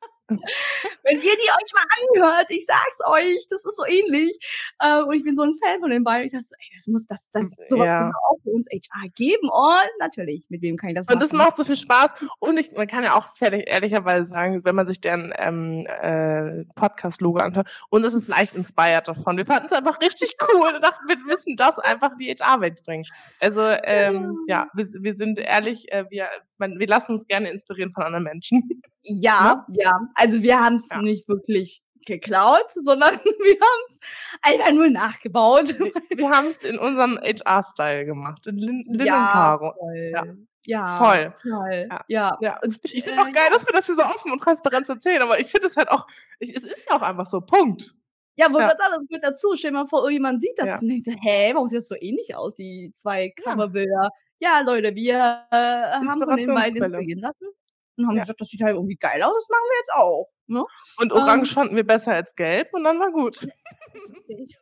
Wenn 1.04 1.18
ihr 1.18 1.22
die 1.22 1.50
euch 1.50 1.74
mal 1.74 1.86
anhört, 2.00 2.50
ich 2.50 2.66
sag's 2.66 3.00
euch, 3.06 3.46
das 3.50 3.66
ist 3.66 3.76
so 3.76 3.86
ähnlich. 3.86 4.38
Äh, 4.80 5.04
und 5.04 5.14
ich 5.14 5.24
bin 5.24 5.36
so 5.36 5.44
ein 5.44 5.54
Fan 5.54 5.80
von 5.80 5.90
den 5.90 6.04
beiden. 6.04 6.26
Ich 6.26 6.32
dachte, 6.32 6.48
ey, 6.58 6.78
das 6.78 6.88
muss, 6.88 7.06
das, 7.08 7.30
das, 7.32 7.56
sowas 7.68 7.86
ja. 7.86 8.12
auch 8.30 8.38
für 8.44 8.52
uns 8.52 8.68
HR 8.68 9.10
geben. 9.16 9.50
Und 9.50 9.90
natürlich, 10.00 10.46
mit 10.50 10.62
wem 10.62 10.78
kann 10.78 10.90
ich 10.90 10.96
das 10.96 11.06
machen? 11.06 11.16
Und 11.16 11.22
das 11.22 11.34
macht 11.34 11.58
so 11.58 11.66
viel 11.66 11.78
Spaß. 11.78 12.14
Und 12.40 12.58
ich, 12.58 12.72
man 12.72 12.88
kann 12.88 13.04
ja 13.04 13.16
auch 13.16 13.28
fertig, 13.36 13.66
ehrlicherweise 13.68 14.26
sagen, 14.26 14.62
wenn 14.64 14.76
man 14.76 14.88
sich 14.88 15.02
deren 15.02 15.34
ähm, 15.38 15.86
äh, 15.88 16.66
Podcast-Logo 16.76 17.40
anhört, 17.40 17.70
und 17.90 18.06
es 18.06 18.14
ist 18.14 18.28
leicht 18.28 18.56
inspired 18.56 19.08
davon. 19.08 19.38
Wir 19.38 19.46
fanden 19.46 19.66
es 19.66 19.74
einfach 19.74 20.00
richtig 20.00 20.36
cool 20.42 20.74
und 20.74 20.84
dachten, 20.84 21.08
wir 21.08 21.18
müssen 21.26 21.56
das 21.56 21.80
einfach 21.80 22.14
in 22.14 22.18
die 22.20 22.34
HR-Welt 22.34 22.84
bringen. 22.84 23.06
Also, 23.40 23.62
ähm, 23.84 24.38
ja, 24.48 24.70
wir, 24.74 24.88
wir 24.92 25.16
sind 25.16 25.40
ehrlich, 25.40 25.92
äh, 25.92 26.06
wir, 26.10 26.30
man, 26.64 26.80
wir 26.80 26.88
lassen 26.88 27.14
uns 27.14 27.28
gerne 27.28 27.50
inspirieren 27.50 27.92
von 27.92 28.04
anderen 28.04 28.24
Menschen. 28.24 28.82
Ja, 29.04 29.66
ja. 29.68 29.84
ja. 29.84 30.00
Also 30.16 30.42
wir 30.44 30.60
haben 30.60 30.76
es 30.76 30.90
ja. 30.90 31.02
nicht 31.02 31.28
wirklich 31.28 31.82
geklaut, 32.06 32.70
sondern 32.70 33.14
wir 33.16 33.56
haben 33.60 33.92
es 33.92 34.00
einfach 34.42 34.72
nur 34.72 34.90
nachgebaut. 34.90 35.78
Wir, 35.78 35.92
wir 36.18 36.30
haben 36.30 36.48
es 36.48 36.64
in 36.64 36.78
unserem 36.80 37.18
HR-Style 37.18 38.06
gemacht, 38.06 38.48
in 38.48 38.58
Lin 38.58 38.84
Linnenkaro. 38.88 39.74
Ja, 39.94 40.24
voll. 40.24 40.48
Ja. 40.66 40.98
Voll. 40.98 41.34
Total. 41.42 41.88
Ja. 41.90 42.02
ja. 42.08 42.38
ja. 42.40 42.60
Ich 42.84 43.04
finde 43.04 43.18
äh, 43.18 43.22
auch 43.22 43.34
geil, 43.34 43.50
dass 43.52 43.66
wir 43.66 43.74
das 43.74 43.86
hier 43.86 43.96
so 43.96 44.04
offen 44.04 44.32
und 44.32 44.42
transparent 44.42 44.88
erzählen, 44.88 45.22
aber 45.22 45.40
ich 45.40 45.48
finde 45.48 45.68
es 45.68 45.76
halt 45.76 45.90
auch, 45.90 46.08
ich, 46.40 46.56
es 46.56 46.64
ist 46.64 46.90
ja 46.90 46.96
auch 46.96 47.02
einfach 47.02 47.26
so, 47.26 47.42
Punkt. 47.42 47.94
Ja, 48.36 48.52
wo 48.52 48.60
ja. 48.60 48.70
ganz 48.70 48.80
anderes 48.80 49.06
mit 49.10 49.24
dazu. 49.24 49.56
Stell 49.56 49.72
dir 49.72 49.78
mal 49.78 49.86
vor, 49.86 50.00
irgendjemand 50.00 50.42
sieht 50.42 50.58
das 50.58 50.66
ja. 50.66 50.80
und 50.82 50.88
denkt 50.88 51.06
so, 51.06 51.12
hä, 51.12 51.52
warum 51.54 51.68
sieht 51.68 51.80
das 51.80 51.88
so 51.88 51.96
ähnlich 52.00 52.36
aus, 52.36 52.56
die 52.56 52.92
zwei 52.94 53.30
Coverbilder? 53.30 54.10
Ja, 54.44 54.60
Leute, 54.60 54.94
wir 54.94 55.16
äh, 55.52 55.56
haben 55.56 56.20
von 56.20 56.36
den 56.36 56.54
beiden 56.54 56.84
inspirieren 56.84 57.22
lassen 57.22 57.48
und 57.96 58.08
haben 58.08 58.16
ja. 58.16 58.24
gesagt, 58.24 58.42
das 58.42 58.50
sieht 58.50 58.62
halt 58.62 58.76
irgendwie 58.76 58.98
geil 58.98 59.24
aus, 59.24 59.34
das 59.34 59.48
machen 59.48 59.64
wir 59.70 59.78
jetzt 59.78 59.94
auch. 59.94 60.28
Ne? 60.48 60.66
Und 60.98 61.14
Orange 61.14 61.52
ähm, 61.52 61.56
fanden 61.56 61.76
wir 61.78 61.88
besser 61.88 62.12
als 62.12 62.36
Gelb 62.36 62.74
und 62.74 62.84
dann 62.84 63.00
war 63.00 63.10
gut. 63.14 63.48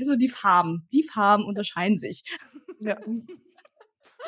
also 0.00 0.16
die 0.16 0.30
Farben, 0.30 0.88
die 0.94 1.02
Farben 1.02 1.44
unterscheiden 1.44 1.98
sich. 1.98 2.24
Ja. 2.78 2.96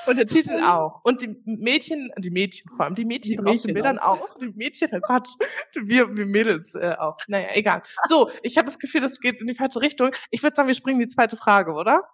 Und 0.06 0.16
der 0.16 0.26
Titel 0.26 0.60
auch. 0.62 1.00
Und 1.04 1.22
die 1.22 1.36
Mädchen, 1.44 2.10
die 2.18 2.30
Mädchen 2.30 2.70
vor 2.76 2.84
allem, 2.84 2.94
die 2.94 3.06
Mädchen 3.06 3.32
die 3.32 3.38
auf 3.38 3.62
den 3.62 3.72
Bildern 3.74 3.98
auch. 3.98 4.20
auch. 4.20 4.38
Die 4.38 4.48
Mädchen, 4.48 4.90
oh 4.92 5.00
Gott, 5.00 5.28
wir, 5.74 6.14
wir 6.14 6.26
Mädels 6.26 6.74
äh, 6.74 6.94
auch. 6.98 7.16
Naja, 7.28 7.48
egal. 7.52 7.82
So, 8.06 8.30
ich 8.42 8.58
habe 8.58 8.66
das 8.66 8.78
Gefühl, 8.78 9.00
das 9.00 9.20
geht 9.20 9.40
in 9.40 9.46
die 9.46 9.54
falsche 9.54 9.80
Richtung. 9.80 10.10
Ich 10.30 10.42
würde 10.42 10.54
sagen, 10.54 10.66
wir 10.66 10.74
springen 10.74 11.00
in 11.00 11.08
die 11.08 11.14
zweite 11.14 11.36
Frage, 11.36 11.72
oder? 11.72 12.06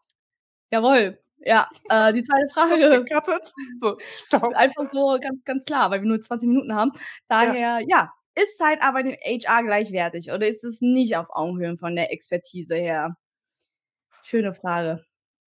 Jawohl. 0.70 1.18
Ja, 1.44 1.68
äh, 1.88 2.12
die 2.12 2.22
zweite 2.22 2.48
Frage. 2.52 3.04
So, 3.80 3.96
stopp. 3.98 4.54
Einfach 4.54 4.90
so 4.92 5.18
ganz, 5.20 5.44
ganz 5.44 5.64
klar, 5.64 5.90
weil 5.90 6.02
wir 6.02 6.08
nur 6.08 6.20
20 6.20 6.48
Minuten 6.48 6.74
haben. 6.74 6.92
Daher, 7.28 7.80
ja, 7.80 7.86
ja 7.86 8.12
ist 8.34 8.58
Zeitarbeit 8.58 9.06
im 9.06 9.12
HR 9.12 9.62
gleichwertig 9.62 10.32
oder 10.32 10.46
ist 10.48 10.64
es 10.64 10.80
nicht 10.80 11.16
auf 11.16 11.26
Augenhöhe 11.30 11.76
von 11.76 11.94
der 11.94 12.12
Expertise 12.12 12.76
her? 12.76 13.16
Schöne 14.22 14.52
Frage. 14.52 15.04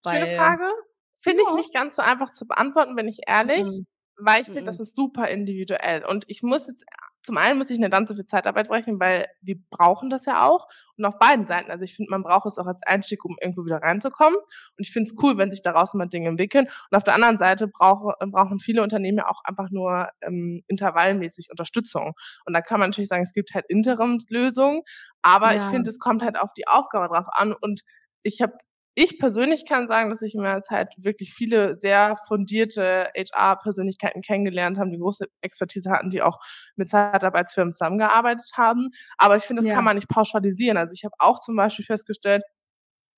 Schöne 0.06 0.26
Frage. 0.36 0.70
Finde 1.18 1.42
ja. 1.44 1.48
ich 1.50 1.56
nicht 1.56 1.74
ganz 1.74 1.96
so 1.96 2.02
einfach 2.02 2.30
zu 2.30 2.46
beantworten, 2.46 2.96
bin 2.96 3.08
ich 3.08 3.20
ehrlich, 3.26 3.64
mhm. 3.64 3.86
weil 4.18 4.42
ich 4.42 4.46
finde, 4.46 4.62
mhm. 4.62 4.66
das 4.66 4.80
ist 4.80 4.94
super 4.94 5.28
individuell. 5.28 6.04
Und 6.04 6.24
ich 6.28 6.42
muss 6.42 6.66
jetzt 6.66 6.84
zum 7.24 7.38
einen 7.38 7.58
muss 7.58 7.70
ich 7.70 7.78
eine 7.78 7.88
Lanze 7.88 8.14
für 8.14 8.26
Zeitarbeit 8.26 8.68
brechen, 8.68 9.00
weil 9.00 9.26
wir 9.40 9.56
brauchen 9.70 10.10
das 10.10 10.26
ja 10.26 10.46
auch. 10.46 10.68
Und 10.96 11.06
auf 11.06 11.18
beiden 11.18 11.46
Seiten. 11.46 11.70
Also 11.70 11.82
ich 11.84 11.96
finde, 11.96 12.10
man 12.10 12.22
braucht 12.22 12.46
es 12.46 12.58
auch 12.58 12.66
als 12.66 12.82
Einstieg, 12.86 13.24
um 13.24 13.36
irgendwo 13.40 13.64
wieder 13.64 13.78
reinzukommen. 13.78 14.36
Und 14.36 14.78
ich 14.78 14.92
finde 14.92 15.10
es 15.10 15.22
cool, 15.22 15.38
wenn 15.38 15.50
sich 15.50 15.62
daraus 15.62 15.94
mal 15.94 16.06
Dinge 16.06 16.28
entwickeln. 16.28 16.66
Und 16.66 16.96
auf 16.96 17.02
der 17.02 17.14
anderen 17.14 17.38
Seite 17.38 17.66
brauch, 17.66 18.12
brauchen 18.30 18.58
viele 18.58 18.82
Unternehmen 18.82 19.18
ja 19.18 19.28
auch 19.28 19.40
einfach 19.44 19.70
nur 19.70 20.08
ähm, 20.20 20.62
intervallmäßig 20.68 21.48
Unterstützung. 21.50 22.12
Und 22.44 22.52
da 22.52 22.60
kann 22.60 22.78
man 22.78 22.90
natürlich 22.90 23.08
sagen, 23.08 23.22
es 23.22 23.32
gibt 23.32 23.54
halt 23.54 23.64
Interimslösungen. 23.68 24.82
Aber 25.22 25.52
ja. 25.52 25.56
ich 25.56 25.62
finde, 25.62 25.88
es 25.88 25.98
kommt 25.98 26.22
halt 26.22 26.38
auf 26.38 26.52
die 26.52 26.68
Aufgabe 26.68 27.08
drauf 27.08 27.26
an. 27.32 27.54
Und 27.58 27.82
ich 28.22 28.42
habe 28.42 28.52
ich 28.94 29.18
persönlich 29.18 29.66
kann 29.66 29.88
sagen, 29.88 30.10
dass 30.10 30.22
ich 30.22 30.34
in 30.34 30.42
meiner 30.42 30.62
Zeit 30.62 30.94
wirklich 30.96 31.34
viele 31.34 31.76
sehr 31.76 32.16
fundierte 32.28 33.10
HR-Persönlichkeiten 33.16 34.22
kennengelernt 34.22 34.78
habe, 34.78 34.90
die 34.90 34.98
große 34.98 35.26
Expertise 35.40 35.90
hatten, 35.90 36.10
die 36.10 36.22
auch 36.22 36.38
mit 36.76 36.88
Zeitarbeitsfirmen 36.88 37.72
zusammengearbeitet 37.72 38.52
haben. 38.56 38.88
Aber 39.18 39.36
ich 39.36 39.42
finde, 39.42 39.62
das 39.62 39.68
ja. 39.68 39.74
kann 39.74 39.84
man 39.84 39.96
nicht 39.96 40.08
pauschalisieren. 40.08 40.76
Also 40.76 40.92
ich 40.92 41.04
habe 41.04 41.14
auch 41.18 41.40
zum 41.40 41.56
Beispiel 41.56 41.84
festgestellt, 41.84 42.42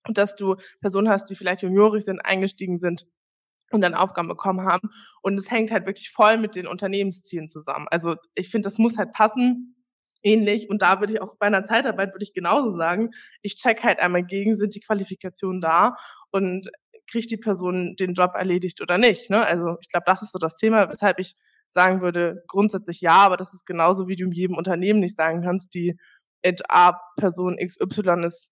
dass 0.08 0.34
du 0.34 0.56
Personen 0.80 1.10
hast, 1.10 1.26
die 1.26 1.34
vielleicht 1.34 1.62
juniorig 1.62 2.04
sind, 2.04 2.20
eingestiegen 2.24 2.78
sind 2.78 3.06
und 3.70 3.82
dann 3.82 3.94
Aufgaben 3.94 4.28
bekommen 4.28 4.66
haben. 4.66 4.88
Und 5.22 5.38
es 5.38 5.50
hängt 5.50 5.70
halt 5.72 5.84
wirklich 5.86 6.10
voll 6.10 6.38
mit 6.38 6.54
den 6.56 6.66
Unternehmenszielen 6.66 7.48
zusammen. 7.48 7.86
Also 7.90 8.16
ich 8.34 8.50
finde, 8.50 8.66
das 8.66 8.78
muss 8.78 8.96
halt 8.96 9.12
passen 9.12 9.75
ähnlich. 10.22 10.68
Und 10.70 10.82
da 10.82 11.00
würde 11.00 11.14
ich 11.14 11.22
auch 11.22 11.36
bei 11.38 11.46
einer 11.46 11.64
Zeitarbeit 11.64 12.14
würde 12.14 12.24
ich 12.24 12.34
genauso 12.34 12.76
sagen, 12.76 13.10
ich 13.42 13.56
check 13.56 13.82
halt 13.82 14.00
einmal 14.00 14.24
gegen, 14.24 14.56
sind 14.56 14.74
die 14.74 14.80
Qualifikationen 14.80 15.60
da 15.60 15.96
und 16.30 16.70
kriegt 17.10 17.30
die 17.30 17.36
Person 17.36 17.94
den 17.96 18.14
Job 18.14 18.32
erledigt 18.34 18.80
oder 18.80 18.98
nicht. 18.98 19.30
Ne? 19.30 19.44
Also 19.44 19.76
ich 19.80 19.88
glaube, 19.88 20.04
das 20.06 20.22
ist 20.22 20.32
so 20.32 20.38
das 20.38 20.56
Thema, 20.56 20.90
weshalb 20.90 21.18
ich 21.18 21.34
sagen 21.68 22.00
würde, 22.00 22.42
grundsätzlich 22.46 23.00
ja, 23.00 23.14
aber 23.14 23.36
das 23.36 23.54
ist 23.54 23.66
genauso, 23.66 24.08
wie 24.08 24.16
du 24.16 24.24
in 24.24 24.32
jedem 24.32 24.56
Unternehmen 24.56 25.00
nicht 25.00 25.16
sagen 25.16 25.42
kannst, 25.42 25.74
die 25.74 25.96
HR-Person 26.44 27.56
XY 27.56 28.24
ist 28.24 28.50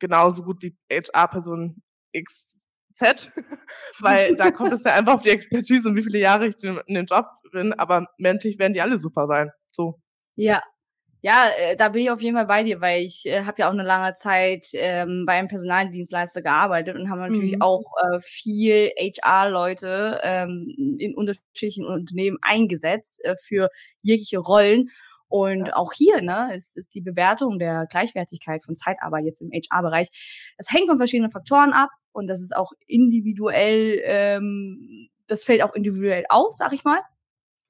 genauso 0.00 0.42
gut 0.44 0.62
wie 0.62 0.76
HR-Person 0.90 1.82
XZ, 2.16 3.30
weil 4.00 4.34
da 4.36 4.50
kommt 4.50 4.72
es 4.72 4.84
ja 4.84 4.94
einfach 4.94 5.14
auf 5.14 5.22
die 5.22 5.30
Expertise 5.30 5.88
und 5.88 5.96
wie 5.96 6.02
viele 6.02 6.18
Jahre 6.18 6.46
ich 6.46 6.54
in 6.62 6.94
dem 6.94 7.06
Job 7.06 7.26
bin, 7.52 7.72
aber 7.74 8.08
menschlich 8.18 8.58
werden 8.58 8.72
die 8.72 8.80
alle 8.80 8.98
super 8.98 9.26
sein. 9.26 9.50
So. 9.70 10.00
Ja, 10.36 10.60
ja, 11.24 11.48
äh, 11.58 11.74
da 11.74 11.88
bin 11.88 12.02
ich 12.02 12.10
auf 12.10 12.20
jeden 12.20 12.36
Fall 12.36 12.44
bei 12.44 12.62
dir, 12.64 12.82
weil 12.82 13.02
ich 13.02 13.24
äh, 13.24 13.44
habe 13.44 13.62
ja 13.62 13.68
auch 13.68 13.72
eine 13.72 13.82
lange 13.82 14.12
Zeit 14.12 14.66
ähm, 14.74 15.24
bei 15.26 15.32
einem 15.32 15.48
Personaldienstleister 15.48 16.42
gearbeitet 16.42 16.96
und 16.96 17.08
haben 17.08 17.20
natürlich 17.20 17.54
mhm. 17.54 17.62
auch 17.62 17.84
äh, 18.02 18.20
viel 18.20 18.90
HR-Leute 18.98 20.20
ähm, 20.22 20.98
in 20.98 21.14
unterschiedlichen 21.14 21.86
Unternehmen 21.86 22.36
eingesetzt 22.42 23.24
äh, 23.24 23.36
für 23.42 23.70
jegliche 24.02 24.36
Rollen. 24.36 24.90
Und 25.28 25.68
ja. 25.68 25.76
auch 25.76 25.94
hier 25.94 26.20
ne, 26.20 26.54
ist, 26.54 26.76
ist 26.76 26.94
die 26.94 27.00
Bewertung 27.00 27.58
der 27.58 27.86
Gleichwertigkeit 27.86 28.62
von 28.62 28.76
Zeitarbeit 28.76 29.24
jetzt 29.24 29.40
im 29.40 29.50
HR-Bereich, 29.50 30.08
das 30.58 30.70
hängt 30.70 30.88
von 30.88 30.98
verschiedenen 30.98 31.30
Faktoren 31.30 31.72
ab 31.72 31.88
und 32.12 32.26
das 32.26 32.42
ist 32.42 32.54
auch 32.54 32.72
individuell, 32.86 33.98
ähm, 34.04 35.08
das 35.26 35.44
fällt 35.44 35.62
auch 35.62 35.72
individuell 35.72 36.26
aus, 36.28 36.58
sag 36.58 36.74
ich 36.74 36.84
mal. 36.84 37.00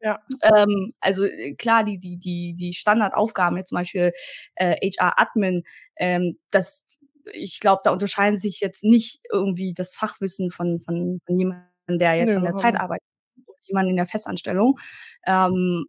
Ja. 0.05 0.21
Ähm, 0.43 0.93
also 1.01 1.25
äh, 1.25 1.55
klar, 1.55 1.83
die, 1.83 1.99
die, 1.99 2.19
die, 2.19 2.55
die 2.55 2.75
Standardaufgaben, 2.75 3.57
jetzt 3.57 3.71
zum 3.71 3.79
Beispiel 3.79 4.13
äh, 4.55 4.77
HR-Admin, 4.77 5.65
ähm, 5.97 6.39
das, 6.51 6.85
ich 7.33 7.59
glaube, 7.59 7.81
da 7.85 7.91
unterscheiden 7.91 8.39
sich 8.39 8.61
jetzt 8.61 8.85
nicht 8.85 9.21
irgendwie 9.33 9.73
das 9.73 9.97
Fachwissen 9.97 10.51
von, 10.51 10.79
von, 10.79 11.21
von 11.25 11.39
jemandem, 11.39 11.99
der 11.99 12.17
jetzt 12.17 12.29
ja, 12.29 12.35
von 12.35 12.45
der 12.45 12.55
Zeitarbeit, 12.55 13.01
jemand 13.63 13.89
in 13.89 13.97
der 13.97 14.07
Festanstellung. 14.07 14.79
Ähm, 15.27 15.87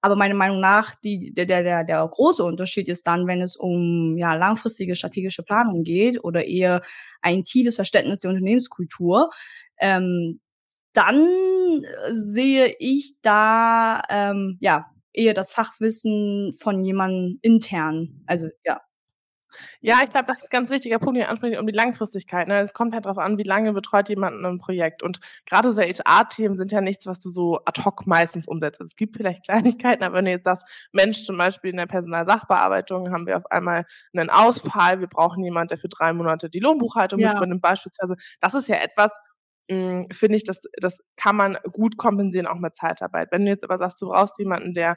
aber 0.00 0.16
meiner 0.16 0.34
Meinung 0.34 0.60
nach, 0.60 0.94
die, 1.04 1.34
der, 1.34 1.44
der, 1.44 1.84
der 1.84 2.08
große 2.08 2.42
Unterschied 2.42 2.88
ist 2.88 3.06
dann, 3.06 3.26
wenn 3.26 3.42
es 3.42 3.54
um 3.54 4.16
ja, 4.16 4.34
langfristige 4.34 4.94
strategische 4.94 5.42
Planung 5.42 5.82
geht 5.82 6.24
oder 6.24 6.46
eher 6.46 6.80
ein 7.20 7.44
tiefes 7.44 7.74
Verständnis 7.74 8.20
der 8.20 8.30
Unternehmenskultur. 8.30 9.28
Ähm, 9.78 10.40
dann 10.92 11.26
äh, 11.26 12.12
sehe 12.12 12.74
ich 12.78 13.14
da 13.22 14.02
ähm, 14.08 14.58
ja 14.60 14.86
eher 15.12 15.34
das 15.34 15.52
Fachwissen 15.52 16.52
von 16.60 16.84
jemandem 16.84 17.38
intern. 17.42 18.22
Also 18.26 18.48
ja, 18.64 18.80
ja, 19.80 20.00
ich 20.04 20.10
glaube, 20.10 20.26
das 20.26 20.38
ist 20.38 20.44
ein 20.44 20.50
ganz 20.50 20.70
wichtiger 20.70 20.98
Punkt, 20.98 21.18
den 21.18 21.26
ansprechen, 21.26 21.58
um 21.58 21.66
die 21.66 21.72
Langfristigkeit. 21.72 22.48
Ne? 22.48 22.60
Es 22.60 22.74
kommt 22.74 22.94
halt 22.94 23.06
darauf 23.06 23.18
an, 23.18 23.38
wie 23.38 23.44
lange 23.44 23.72
betreut 23.72 24.08
jemand 24.08 24.44
ein 24.44 24.58
Projekt. 24.58 25.02
Und 25.02 25.20
gerade 25.46 25.72
so 25.72 25.80
HR-Themen 25.80 26.54
sind 26.54 26.72
ja 26.72 26.80
nichts, 26.80 27.06
was 27.06 27.20
du 27.20 27.30
so 27.30 27.60
ad 27.64 27.82
hoc 27.84 28.06
meistens 28.06 28.46
umsetzt. 28.46 28.80
Also 28.80 28.88
es 28.88 28.96
gibt 28.96 29.16
vielleicht 29.16 29.44
Kleinigkeiten, 29.46 30.02
aber 30.04 30.16
wenn 30.16 30.24
du 30.26 30.30
jetzt 30.30 30.44
sagst, 30.44 30.88
Mensch, 30.92 31.24
zum 31.24 31.38
Beispiel 31.38 31.70
in 31.70 31.76
der 31.76 31.86
Personalsachbearbeitung 31.86 33.10
haben 33.12 33.26
wir 33.26 33.36
auf 33.36 33.50
einmal 33.50 33.84
einen 34.12 34.30
Ausfall, 34.30 35.00
wir 35.00 35.08
brauchen 35.08 35.42
jemanden, 35.42 35.68
der 35.68 35.78
für 35.78 35.88
drei 35.88 36.12
Monate 36.12 36.48
die 36.50 36.60
Lohnbuchhaltung 36.60 37.18
ja. 37.18 37.28
mit 37.28 37.38
übernimmt, 37.38 37.62
beispielsweise. 37.62 38.16
Das 38.40 38.54
ist 38.54 38.68
ja 38.68 38.76
etwas, 38.76 39.12
finde 39.68 40.36
ich, 40.36 40.44
das, 40.44 40.62
das 40.80 41.00
kann 41.16 41.36
man 41.36 41.58
gut 41.72 41.96
kompensieren, 41.96 42.46
auch 42.46 42.58
mit 42.58 42.74
Zeitarbeit. 42.74 43.28
Wenn 43.30 43.44
du 43.44 43.50
jetzt 43.50 43.64
aber 43.64 43.78
sagst, 43.78 44.00
du 44.00 44.08
brauchst 44.08 44.38
jemanden, 44.38 44.72
der 44.72 44.96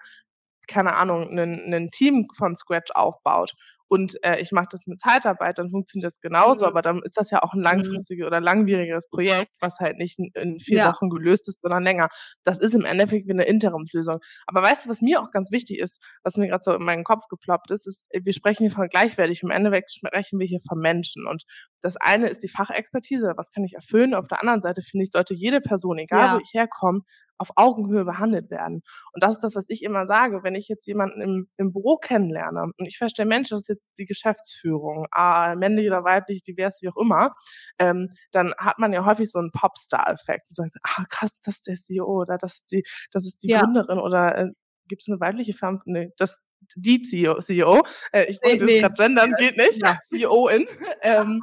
keine 0.67 0.95
Ahnung, 0.95 1.37
ein 1.37 1.89
Team 1.91 2.27
von 2.35 2.55
Scratch 2.55 2.91
aufbaut 2.93 3.53
und 3.91 4.23
äh, 4.23 4.39
ich 4.39 4.53
mache 4.53 4.67
das 4.71 4.87
mit 4.87 5.01
Zeitarbeit, 5.01 5.59
dann 5.59 5.69
funktioniert 5.69 6.05
das 6.05 6.21
genauso, 6.21 6.63
mhm. 6.63 6.69
aber 6.69 6.81
dann 6.81 7.01
ist 7.03 7.17
das 7.17 7.29
ja 7.29 7.43
auch 7.43 7.53
ein 7.53 7.59
langfristiges 7.59 8.23
mhm. 8.23 8.27
oder 8.27 8.39
langwieriges 8.39 9.09
Projekt, 9.09 9.57
was 9.59 9.79
halt 9.81 9.97
nicht 9.97 10.17
in 10.17 10.59
vier 10.59 10.77
ja. 10.77 10.89
Wochen 10.89 11.09
gelöst 11.09 11.49
ist, 11.49 11.61
sondern 11.61 11.83
länger. 11.83 12.07
Das 12.45 12.57
ist 12.57 12.73
im 12.73 12.85
Endeffekt 12.85 13.27
wie 13.27 13.33
eine 13.33 13.43
Interimslösung. 13.43 14.19
Aber 14.47 14.63
weißt 14.63 14.85
du, 14.85 14.89
was 14.89 15.01
mir 15.01 15.21
auch 15.21 15.29
ganz 15.31 15.51
wichtig 15.51 15.79
ist, 15.79 16.01
was 16.23 16.37
mir 16.37 16.47
gerade 16.47 16.63
so 16.63 16.73
in 16.73 16.83
meinen 16.83 17.03
Kopf 17.03 17.27
geploppt 17.27 17.69
ist, 17.71 17.85
ist, 17.85 18.05
wir 18.13 18.31
sprechen 18.31 18.63
hier 18.63 18.71
von 18.71 18.87
gleichwertig, 18.87 19.43
im 19.43 19.51
Endeffekt 19.51 19.91
sprechen 19.91 20.39
wir 20.39 20.47
hier 20.47 20.61
von 20.65 20.79
Menschen 20.79 21.27
und 21.27 21.43
das 21.81 21.97
eine 21.97 22.27
ist 22.29 22.43
die 22.43 22.47
Fachexpertise, 22.47 23.33
was 23.35 23.49
kann 23.49 23.65
ich 23.65 23.73
erfüllen, 23.73 24.13
auf 24.13 24.27
der 24.27 24.39
anderen 24.41 24.61
Seite 24.61 24.81
finde 24.81 25.03
ich, 25.03 25.11
sollte 25.11 25.33
jede 25.33 25.59
Person, 25.59 25.97
egal 25.97 26.27
ja. 26.27 26.35
wo 26.35 26.39
ich 26.39 26.53
herkomme, 26.53 27.01
auf 27.41 27.49
Augenhöhe 27.55 28.05
behandelt 28.05 28.51
werden. 28.51 28.81
Und 29.13 29.23
das 29.23 29.31
ist 29.31 29.43
das, 29.43 29.55
was 29.55 29.65
ich 29.67 29.83
immer 29.83 30.05
sage, 30.05 30.43
wenn 30.43 30.55
ich 30.55 30.67
jetzt 30.67 30.85
jemanden 30.85 31.21
im, 31.21 31.47
im 31.57 31.73
Büro 31.73 31.97
kennenlerne 31.97 32.63
und 32.63 32.87
ich 32.87 32.97
verstehe, 32.97 33.25
Mensch, 33.25 33.49
das 33.49 33.61
ist 33.61 33.69
jetzt 33.69 33.80
die 33.97 34.05
Geschäftsführung, 34.05 35.05
äh, 35.15 35.55
männlich 35.55 35.87
oder 35.87 36.03
weiblich, 36.03 36.43
divers, 36.43 36.81
wie 36.81 36.89
auch 36.89 36.97
immer, 36.97 37.33
ähm, 37.79 38.09
dann 38.31 38.53
hat 38.57 38.79
man 38.79 38.93
ja 38.93 39.05
häufig 39.05 39.31
so 39.31 39.39
einen 39.39 39.51
Popstar-Effekt. 39.51 40.49
Du 40.49 40.55
sagst, 40.55 40.77
ah 40.83 41.03
krass, 41.09 41.41
das 41.43 41.55
ist 41.55 41.67
der 41.67 41.75
CEO 41.75 42.21
oder 42.21 42.37
das 42.37 42.55
ist 42.55 42.71
die, 42.71 42.83
das 43.11 43.25
ist 43.25 43.43
die 43.43 43.49
ja. 43.49 43.61
Gründerin 43.61 43.99
oder 43.99 44.37
äh, 44.37 44.47
gibt 44.87 45.01
es 45.03 45.09
eine 45.09 45.19
weibliche 45.19 45.53
Firma? 45.53 45.81
Nee, 45.85 46.09
das 46.17 46.43
die 46.75 47.01
CEO. 47.01 47.39
CEO. 47.39 47.83
Äh, 48.11 48.25
ich 48.25 48.41
wollte 48.41 48.65
nee, 48.65 48.73
nee. 48.73 48.79
gerade 48.79 48.93
gendern, 48.93 49.33
geht 49.37 49.57
nicht. 49.57 49.81
Ja. 49.83 49.97
CEO 50.03 50.47
in. 50.47 50.67
ähm, 51.01 51.41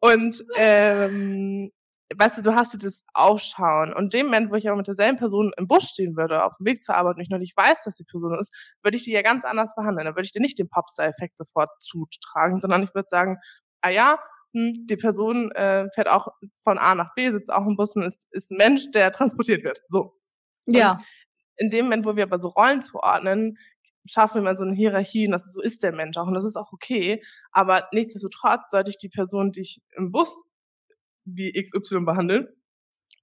und 0.00 0.42
ähm, 0.56 1.72
weißt 2.16 2.38
du, 2.38 2.42
du 2.42 2.54
hast 2.54 2.82
das 2.82 3.04
Aufschauen. 3.14 3.92
Und 3.92 4.12
dem 4.12 4.26
Moment, 4.26 4.50
wo 4.50 4.54
ich 4.54 4.68
aber 4.68 4.76
mit 4.76 4.86
derselben 4.86 5.18
Person 5.18 5.52
im 5.56 5.66
Bus 5.66 5.84
stehen 5.84 6.16
würde, 6.16 6.44
auf 6.44 6.56
dem 6.58 6.66
Weg 6.66 6.82
zur 6.84 6.96
Arbeit 6.96 7.16
und 7.16 7.22
ich 7.22 7.30
noch 7.30 7.38
nicht 7.38 7.56
weiß, 7.56 7.84
dass 7.84 7.96
die 7.96 8.04
Person 8.04 8.38
ist, 8.38 8.74
würde 8.82 8.96
ich 8.96 9.04
die 9.04 9.12
ja 9.12 9.22
ganz 9.22 9.44
anders 9.44 9.74
behandeln. 9.74 10.06
Dann 10.06 10.14
würde 10.14 10.26
ich 10.26 10.32
dir 10.32 10.40
nicht 10.40 10.58
den 10.58 10.68
Popstar-Effekt 10.68 11.38
sofort 11.38 11.70
zutragen, 11.80 12.58
sondern 12.58 12.82
ich 12.82 12.94
würde 12.94 13.08
sagen, 13.08 13.38
ah 13.82 13.90
ja, 13.90 14.18
hm, 14.54 14.74
die 14.86 14.96
Person 14.96 15.50
äh, 15.52 15.88
fährt 15.94 16.08
auch 16.08 16.28
von 16.62 16.78
A 16.78 16.94
nach 16.94 17.14
B, 17.14 17.30
sitzt 17.30 17.52
auch 17.52 17.66
im 17.66 17.76
Bus 17.76 17.96
und 17.96 18.02
ist, 18.02 18.26
ist 18.30 18.50
ein 18.50 18.58
Mensch, 18.58 18.90
der 18.90 19.10
transportiert 19.10 19.64
wird. 19.64 19.80
So. 19.86 20.18
Und 20.66 20.74
ja. 20.74 21.00
in 21.56 21.70
dem 21.70 21.86
Moment, 21.86 22.04
wo 22.04 22.16
wir 22.16 22.24
aber 22.24 22.38
so 22.38 22.48
Rollen 22.48 22.80
zuordnen, 22.80 23.58
schaffen 24.04 24.44
wir 24.44 24.56
so 24.56 24.64
eine 24.64 24.74
Hierarchie 24.74 25.26
und 25.26 25.32
das 25.32 25.50
so 25.52 25.62
ist 25.62 25.82
der 25.82 25.92
Mensch 25.92 26.16
auch 26.16 26.26
und 26.26 26.34
das 26.34 26.44
ist 26.44 26.56
auch 26.56 26.72
okay. 26.72 27.22
Aber 27.52 27.88
nichtsdestotrotz 27.92 28.70
sollte 28.70 28.90
ich 28.90 28.98
die 28.98 29.08
Person, 29.08 29.52
die 29.52 29.60
ich 29.60 29.80
im 29.96 30.10
Bus 30.10 30.42
wie 31.24 31.52
XY 31.52 32.00
behandeln, 32.00 32.48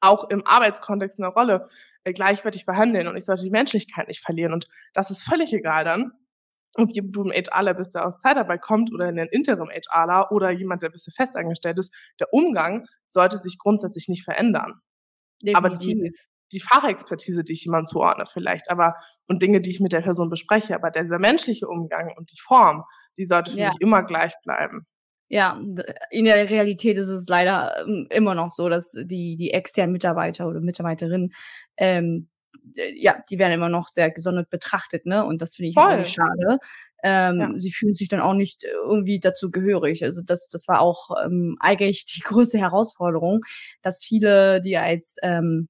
auch 0.01 0.29
im 0.29 0.46
Arbeitskontext 0.46 1.20
eine 1.20 1.29
Rolle 1.29 1.68
äh, 2.03 2.13
gleichwertig 2.13 2.65
behandeln 2.65 3.08
und 3.08 3.18
ich 3.18 3.25
sollte 3.25 3.44
die 3.44 3.51
Menschlichkeit 3.51 4.08
nicht 4.08 4.24
verlieren. 4.24 4.53
Und 4.53 4.68
das 4.94 5.12
ist 5.12 5.24
völlig 5.24 5.53
egal 5.53 5.84
dann, 5.84 6.12
ob 6.77 6.89
du 6.94 7.24
ein 7.24 7.32
HRler 7.32 7.74
bist, 7.74 7.96
der 7.96 8.06
aus 8.06 8.20
Zeitarbeit 8.20 8.62
kommt 8.62 8.94
oder 8.94 9.08
ein 9.08 9.18
Interim 9.18 9.70
HRler 9.70 10.32
oder 10.32 10.51
jemand, 10.51 10.82
der 10.82 10.89
bisschen 10.89 11.13
festangestellt 11.13 11.79
ist. 11.79 11.94
Der 12.20 12.27
Umgang 12.32 12.86
sollte 13.08 13.38
sich 13.38 13.58
grundsätzlich 13.58 14.08
nicht 14.08 14.24
verändern. 14.24 14.82
Definitiv. 15.41 15.58
Aber 15.58 15.70
die, 15.70 16.13
die 16.51 16.60
Fachexpertise, 16.60 17.44
die 17.44 17.53
ich 17.53 17.65
jemandem 17.65 17.88
zuordne 17.88 18.25
vielleicht, 18.32 18.70
aber 18.70 18.96
und 19.27 19.41
Dinge, 19.41 19.62
die 19.62 19.70
ich 19.70 19.79
mit 19.79 19.94
der 19.94 20.01
Person 20.01 20.29
bespreche, 20.29 20.75
aber 20.75 20.91
dieser 20.91 21.20
menschliche 21.20 21.68
Umgang 21.68 22.13
und 22.18 22.32
die 22.32 22.39
Form, 22.39 22.84
die 23.18 23.25
sollte 23.25 23.51
für 23.51 23.60
ja. 23.60 23.68
mich 23.68 23.82
immer 23.82 24.03
gleich 24.03 24.34
bleiben. 24.44 24.86
Ja, 25.29 25.62
in 26.09 26.25
der 26.25 26.50
Realität 26.50 26.98
ist 26.98 27.07
es 27.07 27.27
leider 27.27 27.86
ähm, 27.86 28.07
immer 28.09 28.36
noch 28.36 28.50
so, 28.50 28.67
dass 28.67 28.91
die, 28.91 29.36
die 29.36 29.51
externen 29.51 29.93
Mitarbeiter 29.93 30.48
oder 30.48 30.59
Mitarbeiterinnen, 30.59 31.31
ähm, 31.77 32.27
ja, 32.95 33.21
die 33.29 33.39
werden 33.39 33.53
immer 33.53 33.69
noch 33.69 33.88
sehr 33.88 34.12
gesondert 34.12 34.50
betrachtet, 34.50 35.05
ne? 35.05 35.25
Und 35.25 35.41
das 35.41 35.55
finde 35.55 35.69
ich 35.69 35.75
Voll. 35.75 36.05
schade. 36.05 36.59
Ähm, 37.03 37.39
ja. 37.39 37.51
Sie 37.55 37.71
fühlen 37.71 37.93
sich 37.93 38.09
dann 38.09 38.19
auch 38.19 38.33
nicht 38.33 38.63
irgendwie 38.63 39.19
dazu 39.19 39.51
gehörig. 39.51 40.03
Also 40.03 40.21
das, 40.21 40.48
das 40.48 40.67
war 40.67 40.81
auch 40.81 41.12
ähm, 41.24 41.57
eigentlich 41.59 42.05
die 42.05 42.21
größte 42.24 42.57
Herausforderung, 42.57 43.41
dass 43.81 44.03
viele, 44.03 44.62
die 44.62 44.77
als 44.77 45.15
ähm, 45.24 45.69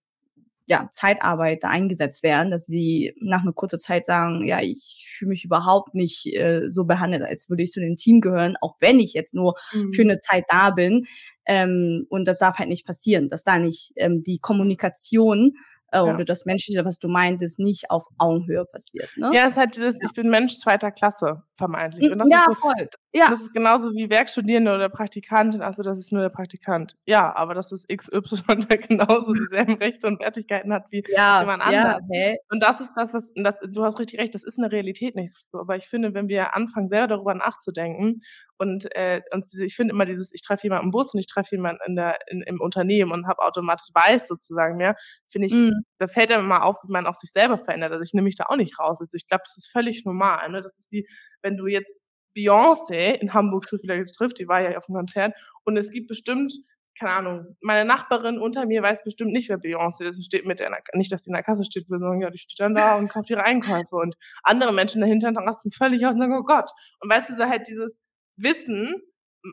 ja, 0.69 0.87
Zeitarbeit 0.91 1.63
da 1.63 1.69
eingesetzt 1.69 2.21
werden, 2.21 2.51
dass 2.51 2.67
sie 2.67 3.15
nach 3.19 3.41
einer 3.41 3.53
kurzen 3.53 3.79
Zeit 3.79 4.05
sagen, 4.05 4.45
ja, 4.45 4.61
ich 4.61 5.11
fühle 5.17 5.29
mich 5.29 5.43
überhaupt 5.43 5.95
nicht 5.95 6.27
äh, 6.27 6.69
so 6.69 6.85
behandelt, 6.85 7.23
als 7.23 7.49
würde 7.49 7.63
ich 7.63 7.71
zu 7.71 7.79
dem 7.79 7.97
Team 7.97 8.21
gehören, 8.21 8.55
auch 8.61 8.75
wenn 8.79 8.99
ich 8.99 9.13
jetzt 9.13 9.33
nur 9.33 9.55
mhm. 9.73 9.93
für 9.93 10.03
eine 10.03 10.19
Zeit 10.19 10.45
da 10.47 10.69
bin. 10.69 11.05
Ähm, 11.47 12.05
und 12.09 12.27
das 12.27 12.37
darf 12.37 12.59
halt 12.59 12.69
nicht 12.69 12.85
passieren, 12.85 13.29
dass 13.29 13.43
da 13.43 13.57
nicht 13.57 13.91
ähm, 13.95 14.21
die 14.21 14.37
Kommunikation 14.37 15.53
äh, 15.91 15.97
ja. 15.97 16.03
oder 16.03 16.23
das 16.23 16.45
Menschliche, 16.45 16.85
was 16.85 16.99
du 16.99 17.07
meintest, 17.07 17.57
nicht 17.57 17.89
auf 17.89 18.05
Augenhöhe 18.19 18.65
passiert. 18.65 19.09
Ne? 19.17 19.31
Ja, 19.33 19.45
es 19.45 19.53
ist 19.53 19.57
halt 19.57 19.75
dieses, 19.75 19.95
ja. 19.95 20.07
ich 20.07 20.13
bin 20.13 20.29
Mensch 20.29 20.55
zweiter 20.57 20.91
Klasse, 20.91 21.41
vermeintlich. 21.55 22.11
Und 22.11 22.19
das 22.19 22.29
ja, 22.29 22.45
ist 22.47 22.57
so, 22.57 22.69
voll. 22.69 22.87
Ja. 23.11 23.29
Das 23.29 23.41
ist 23.41 23.53
genauso 23.53 23.91
wie 23.93 24.09
Werkstudierende 24.09 24.73
oder 24.73 24.87
Praktikantin, 24.87 25.63
also 25.63 25.81
das 25.81 25.97
ist 25.97 26.11
nur 26.11 26.21
der 26.21 26.29
Praktikant. 26.29 26.95
Ja, 27.07 27.35
aber 27.35 27.55
das 27.55 27.71
ist 27.71 27.87
XY, 27.89 28.43
der 28.69 28.77
genauso 28.77 29.33
dieselben 29.33 29.73
Rechte 29.77 30.05
und 30.05 30.19
Wertigkeiten 30.19 30.71
hat 30.71 30.85
wie 30.91 31.03
ja, 31.15 31.39
jemand 31.39 31.63
anders. 31.63 32.07
Ja, 32.11 32.15
hey. 32.15 32.37
Und 32.51 32.61
das 32.61 32.81
ist 32.81 32.93
das, 32.95 33.13
was, 33.15 33.31
das, 33.33 33.59
du 33.67 33.83
hast 33.83 33.99
richtig 33.99 34.19
recht, 34.19 34.35
das 34.35 34.43
ist 34.43 34.59
eine 34.59 34.71
Realität 34.71 35.15
nicht 35.15 35.33
so. 35.33 35.59
Aber 35.59 35.75
ich 35.75 35.87
finde, 35.87 36.13
wenn 36.13 36.29
wir 36.29 36.55
anfangen, 36.55 36.89
selber 36.89 37.07
darüber 37.07 37.33
nachzudenken 37.33 38.19
und 38.57 38.93
äh, 38.95 39.21
uns 39.33 39.57
ich 39.57 39.75
finde 39.75 39.93
immer 39.93 40.05
dieses, 40.05 40.31
ich 40.33 40.43
treffe 40.43 40.63
jemanden 40.63 40.85
im 40.85 40.91
Bus 40.91 41.13
und 41.13 41.19
ich 41.19 41.27
treffe 41.27 41.55
jemanden 41.55 41.81
in 41.87 41.95
der, 41.95 42.19
in, 42.27 42.43
im 42.43 42.61
Unternehmen 42.61 43.11
und 43.11 43.27
habe 43.27 43.41
automatisch 43.41 43.87
weiß 43.91 44.27
sozusagen 44.27 44.77
mehr, 44.77 44.95
finde 45.27 45.47
ich, 45.47 45.53
mm. 45.53 45.71
da 45.97 46.07
fällt 46.07 46.31
einem 46.31 46.45
mal 46.45 46.61
auf, 46.61 46.77
wie 46.83 46.91
man 46.91 47.07
auch 47.07 47.15
sich 47.15 47.31
selber 47.31 47.57
verändert. 47.57 47.91
Also 47.91 48.03
ich 48.03 48.13
nehme 48.13 48.25
mich 48.25 48.35
da 48.35 48.45
auch 48.45 48.57
nicht 48.57 48.77
raus. 48.77 48.99
Also 48.99 49.15
ich 49.15 49.25
glaube, 49.25 49.43
das 49.45 49.57
ist 49.57 49.71
völlig 49.71 50.05
normal. 50.05 50.49
Ne? 50.49 50.61
Das 50.61 50.77
ist 50.77 50.91
wie, 50.91 51.07
wenn 51.41 51.57
du 51.57 51.67
jetzt 51.67 51.91
Beyoncé 52.35 53.19
in 53.19 53.33
Hamburg 53.33 53.67
zufällig 53.67 54.11
trifft, 54.11 54.39
die 54.39 54.47
war 54.47 54.61
ja 54.61 54.77
auf 54.77 54.85
dem 54.85 54.95
Konzert, 54.95 55.33
und 55.63 55.77
es 55.77 55.91
gibt 55.91 56.07
bestimmt 56.07 56.53
keine 56.97 57.13
Ahnung, 57.13 57.55
meine 57.61 57.87
Nachbarin 57.87 58.39
unter 58.39 58.65
mir 58.65 58.81
weiß 58.81 59.05
bestimmt 59.05 59.31
nicht, 59.31 59.47
wer 59.47 59.57
Beyoncé 59.57 60.03
ist 60.03 60.17
und 60.17 60.23
steht 60.23 60.45
mit 60.45 60.59
der, 60.59 60.69
nicht, 60.95 61.09
dass 61.13 61.23
die 61.23 61.29
in 61.29 61.33
der 61.33 61.43
Kasse 61.43 61.63
steht, 61.63 61.87
sondern 61.87 62.19
ja, 62.19 62.29
die 62.29 62.37
steht 62.37 62.59
dann 62.59 62.75
da 62.75 62.97
und 62.97 63.07
kauft 63.07 63.29
ihre 63.29 63.45
Einkäufe 63.45 63.95
und 63.95 64.15
andere 64.43 64.73
Menschen 64.73 64.99
dahinter 64.99 65.31
rasten 65.33 65.71
völlig 65.71 66.05
aus 66.05 66.15
und 66.15 66.19
sagen, 66.19 66.37
oh 66.37 66.43
Gott. 66.43 66.69
Und 66.99 67.09
weißt 67.09 67.29
du, 67.29 67.35
so 67.35 67.45
halt 67.45 67.69
dieses, 67.69 68.01
Wissen 68.41 68.95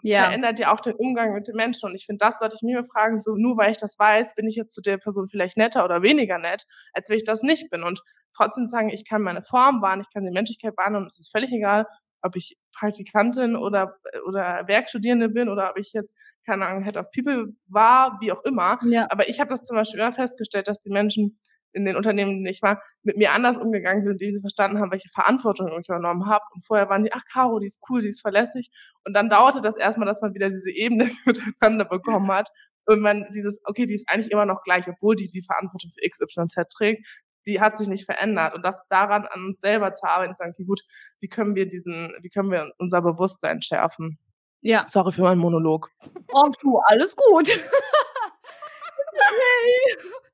ja. 0.02 0.24
verändert 0.24 0.58
ja 0.58 0.72
auch 0.72 0.80
den 0.80 0.94
Umgang 0.94 1.32
mit 1.34 1.48
den 1.48 1.56
Menschen. 1.56 1.88
Und 1.88 1.94
ich 1.94 2.06
finde, 2.06 2.24
das 2.24 2.38
sollte 2.38 2.56
ich 2.56 2.62
mir 2.62 2.82
fragen, 2.82 3.18
so 3.18 3.36
nur 3.36 3.56
weil 3.56 3.70
ich 3.70 3.76
das 3.76 3.98
weiß, 3.98 4.34
bin 4.34 4.48
ich 4.48 4.56
jetzt 4.56 4.74
zu 4.74 4.80
der 4.80 4.98
Person 4.98 5.28
vielleicht 5.28 5.56
netter 5.56 5.84
oder 5.84 6.02
weniger 6.02 6.38
nett, 6.38 6.64
als 6.92 7.08
wenn 7.08 7.16
ich 7.16 7.24
das 7.24 7.42
nicht 7.42 7.70
bin. 7.70 7.82
Und 7.82 8.00
trotzdem 8.34 8.66
sagen, 8.66 8.88
ich 8.88 9.04
kann 9.08 9.22
meine 9.22 9.42
Form 9.42 9.82
wahren, 9.82 10.00
ich 10.00 10.12
kann 10.12 10.24
die 10.24 10.32
Menschlichkeit 10.32 10.76
wahren 10.76 10.96
und 10.96 11.06
es 11.06 11.18
ist 11.18 11.30
völlig 11.30 11.52
egal, 11.52 11.86
ob 12.26 12.36
ich 12.36 12.56
Praktikantin 12.72 13.56
oder, 13.56 13.96
oder 14.26 14.64
Werkstudierende 14.66 15.28
bin 15.28 15.48
oder 15.48 15.70
ob 15.70 15.78
ich 15.78 15.92
jetzt, 15.92 16.16
keine 16.44 16.66
Ahnung, 16.66 16.84
Head 16.84 16.96
of 16.96 17.10
People 17.10 17.54
war, 17.66 18.18
wie 18.20 18.32
auch 18.32 18.42
immer. 18.44 18.78
Ja. 18.84 19.06
Aber 19.10 19.28
ich 19.28 19.40
habe 19.40 19.50
das 19.50 19.62
zum 19.62 19.76
Beispiel 19.76 20.00
immer 20.00 20.12
festgestellt, 20.12 20.68
dass 20.68 20.78
die 20.78 20.90
Menschen 20.90 21.38
in 21.76 21.84
den 21.84 21.96
Unternehmen, 21.96 22.30
in 22.30 22.36
denen 22.38 22.46
ich 22.46 22.62
war, 22.62 22.82
mit 23.02 23.18
mir 23.18 23.32
anders 23.32 23.58
umgegangen 23.58 24.02
sind, 24.02 24.20
die 24.20 24.32
sie 24.32 24.40
verstanden 24.40 24.80
haben, 24.80 24.90
welche 24.90 25.10
Verantwortung 25.10 25.68
ich 25.78 25.88
übernommen 25.88 26.26
habe. 26.26 26.44
Und 26.54 26.66
vorher 26.66 26.88
waren 26.88 27.04
die, 27.04 27.12
ach 27.12 27.22
Caro, 27.30 27.58
die 27.60 27.66
ist 27.66 27.80
cool, 27.90 28.00
die 28.00 28.08
ist 28.08 28.22
verlässlich. 28.22 28.70
Und 29.04 29.12
dann 29.14 29.28
dauerte 29.28 29.60
das 29.60 29.76
erstmal, 29.76 30.06
dass 30.06 30.22
man 30.22 30.34
wieder 30.34 30.48
diese 30.48 30.70
Ebene 30.70 31.10
miteinander 31.26 31.84
bekommen 31.84 32.28
hat. 32.32 32.48
Und 32.86 33.00
man 33.00 33.26
dieses, 33.34 33.60
okay, 33.64 33.84
die 33.84 33.94
ist 33.94 34.08
eigentlich 34.08 34.30
immer 34.30 34.46
noch 34.46 34.62
gleich, 34.62 34.88
obwohl 34.88 35.16
die 35.16 35.26
die 35.26 35.42
Verantwortung 35.42 35.90
für 35.92 36.08
XYZ 36.08 36.68
trägt, 36.72 37.06
die 37.46 37.60
hat 37.60 37.78
sich 37.78 37.88
nicht 37.88 38.04
verändert. 38.04 38.54
Und 38.54 38.64
das 38.64 38.86
daran 38.88 39.26
an 39.26 39.46
uns 39.46 39.60
selber 39.60 39.94
zu 39.94 40.04
arbeiten, 40.04 40.34
zu 40.34 40.38
sagen, 40.38 40.52
okay, 40.54 40.64
gut, 40.64 40.82
wie 41.20 41.28
können 41.28 41.54
wir 41.54 41.68
diesen, 41.68 42.12
wie 42.20 42.28
können 42.28 42.50
wir 42.50 42.72
unser 42.78 43.02
Bewusstsein 43.02 43.62
schärfen? 43.62 44.18
Ja. 44.60 44.84
Sorry 44.86 45.12
für 45.12 45.22
meinen 45.22 45.38
Monolog. 45.38 45.90
Oh, 46.32 46.50
du, 46.60 46.78
alles 46.84 47.14
gut. 47.16 47.48
okay. 47.48 47.60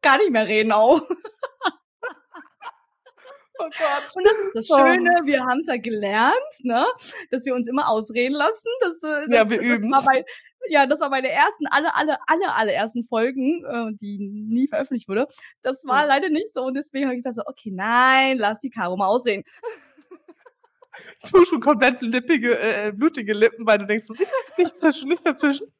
Gar 0.01 0.19
nicht 0.19 0.33
mehr 0.33 0.49
reden 0.49 0.73
auch. 0.73 1.01
Oh 3.59 3.69
Gott. 3.69 4.17
Und 4.17 4.25
das 4.25 4.33
ist 4.33 4.55
das 4.55 4.67
Schöne, 4.67 5.11
wir 5.25 5.45
haben 5.45 5.61
es 5.61 5.69
ja 5.69 5.77
gelernt, 5.77 6.35
ne, 6.63 6.85
dass 7.31 7.45
wir 7.45 7.55
uns 7.55 7.69
immer 7.69 7.89
ausreden 7.89 8.35
lassen. 8.35 8.69
Dass, 8.81 9.03
äh, 9.03 9.27
das, 9.29 9.35
ja, 9.35 9.51
wir 9.51 9.61
üben. 9.61 9.89
Ja, 10.69 10.87
das 10.87 11.01
war 11.01 11.11
bei 11.11 11.21
der 11.21 11.33
ersten, 11.33 11.67
alle, 11.67 11.95
alle, 11.95 12.17
alle, 12.27 12.55
alle 12.55 12.73
ersten 12.73 13.03
Folgen, 13.03 13.65
äh, 13.65 13.95
die 13.95 14.19
nie 14.19 14.69
veröffentlicht 14.69 15.09
wurde. 15.09 15.27
Das 15.63 15.85
war 15.85 16.03
ja. 16.03 16.07
leider 16.07 16.29
nicht 16.29 16.53
so 16.53 16.63
und 16.65 16.75
deswegen 16.75 17.07
habe 17.07 17.15
ich 17.15 17.19
gesagt 17.19 17.37
so, 17.37 17.43
okay, 17.47 17.71
nein, 17.73 18.39
lass 18.39 18.61
die 18.61 18.71
Caro 18.71 18.97
mal 18.97 19.07
ausreden. 19.07 19.45
Du 21.33 21.43
schon 21.47 21.61
komplett 21.61 22.03
lippige, 22.03 22.59
äh, 22.59 22.93
blutige 22.93 23.33
Lippen, 23.33 23.67
weil 23.67 23.79
du 23.79 23.87
denkst, 23.87 24.05
so, 24.05 24.13
nicht 24.13 24.75
dazwischen, 24.75 25.09
nicht 25.09 25.25
dazwischen. 25.25 25.73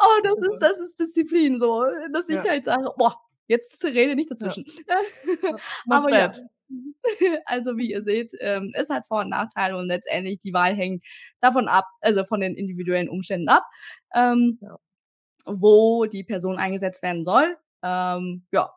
Oh, 0.00 0.20
das 0.22 0.34
ist, 0.34 0.58
das 0.60 0.78
ist 0.78 1.00
Disziplin, 1.00 1.58
so, 1.58 1.84
dass 2.12 2.28
ich 2.28 2.36
ja. 2.36 2.44
halt 2.44 2.64
sage, 2.64 2.88
boah, 2.96 3.20
jetzt 3.48 3.84
rede 3.84 4.14
nicht 4.14 4.30
dazwischen. 4.30 4.64
Ja. 4.86 5.56
Aber 5.90 6.10
ja. 6.10 6.32
Also 7.44 7.76
wie 7.76 7.92
ihr 7.92 8.02
seht, 8.02 8.32
ähm, 8.40 8.72
es 8.74 8.90
hat 8.90 9.06
Vor- 9.06 9.20
und 9.20 9.30
Nachteile 9.30 9.76
und 9.76 9.86
letztendlich 9.86 10.40
die 10.40 10.52
Wahl 10.52 10.74
hängt 10.74 11.04
davon 11.40 11.68
ab, 11.68 11.84
also 12.00 12.24
von 12.24 12.40
den 12.40 12.54
individuellen 12.56 13.08
Umständen 13.08 13.48
ab, 13.48 13.64
ähm, 14.14 14.58
ja. 14.60 14.76
wo 15.44 16.06
die 16.06 16.24
Person 16.24 16.58
eingesetzt 16.58 17.02
werden 17.02 17.24
soll. 17.24 17.56
Ähm, 17.82 18.46
ja, 18.52 18.70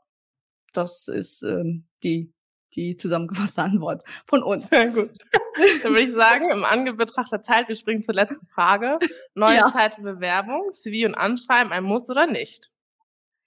das 0.73 1.07
ist 1.07 1.41
ähm, 1.43 1.87
die 2.03 2.31
die 2.75 2.95
zusammengefasste 2.97 3.63
Antwort 3.63 4.03
von 4.25 4.43
uns. 4.43 4.69
Sehr 4.69 4.87
gut. 4.87 5.09
Dann 5.83 5.93
würde 5.93 6.05
ich 6.05 6.11
sagen, 6.11 6.49
im 6.51 6.63
Anbetracht 6.63 7.31
der 7.31 7.41
Zeit, 7.41 7.67
wir 7.67 7.75
springen 7.75 8.03
zur 8.03 8.13
letzten 8.13 8.47
Frage. 8.47 8.99
Neue 9.33 9.57
ja. 9.57 9.65
Zeit 9.65 9.95
für 9.95 10.01
Bewerbung, 10.01 10.71
CV 10.71 11.07
und 11.07 11.15
Anschreiben, 11.15 11.71
ein 11.71 11.83
Muss 11.83 12.09
oder 12.09 12.27
nicht? 12.27 12.71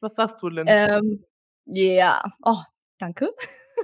Was 0.00 0.16
sagst 0.16 0.42
du, 0.42 0.48
Lynn? 0.48 0.66
Ähm, 0.68 1.24
ja, 1.64 2.22
oh, 2.42 2.62
danke. 2.98 3.30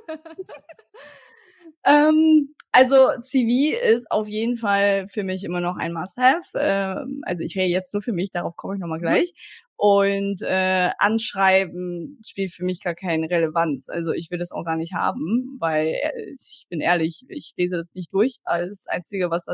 ähm, 1.86 2.54
also 2.72 3.08
CV 3.18 3.76
ist 3.76 4.10
auf 4.10 4.28
jeden 4.28 4.56
Fall 4.56 5.08
für 5.08 5.24
mich 5.24 5.44
immer 5.44 5.60
noch 5.60 5.76
ein 5.76 5.92
Must-have. 5.92 6.46
Ähm, 6.54 7.22
also 7.22 7.42
ich 7.42 7.56
rede 7.56 7.72
jetzt 7.72 7.92
nur 7.94 8.02
für 8.02 8.12
mich, 8.12 8.30
darauf 8.30 8.56
komme 8.56 8.74
ich 8.74 8.80
nochmal 8.80 8.98
mhm. 8.98 9.02
gleich. 9.02 9.32
Und 9.76 10.42
äh, 10.42 10.90
Anschreiben 10.98 12.18
spielt 12.26 12.52
für 12.52 12.64
mich 12.64 12.80
gar 12.80 12.94
keine 12.94 13.30
Relevanz. 13.30 13.88
Also 13.88 14.12
ich 14.12 14.30
will 14.30 14.38
das 14.38 14.50
auch 14.50 14.64
gar 14.64 14.76
nicht 14.76 14.92
haben, 14.92 15.56
weil 15.60 15.86
äh, 15.88 16.32
ich 16.34 16.66
bin 16.68 16.80
ehrlich, 16.80 17.24
ich 17.28 17.54
lese 17.56 17.76
das 17.76 17.94
nicht 17.94 18.12
durch. 18.12 18.38
Das 18.44 18.86
Einzige, 18.88 19.30
was 19.30 19.46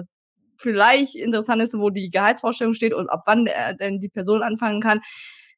vielleicht 0.56 1.14
interessant 1.14 1.62
ist, 1.62 1.74
wo 1.74 1.90
die 1.90 2.10
Gehaltsvorstellung 2.10 2.74
steht 2.74 2.94
und 2.94 3.08
ab 3.08 3.22
wann 3.26 3.44
der, 3.44 3.74
denn 3.74 4.00
die 4.00 4.08
Person 4.08 4.42
anfangen 4.42 4.80
kann. 4.80 5.00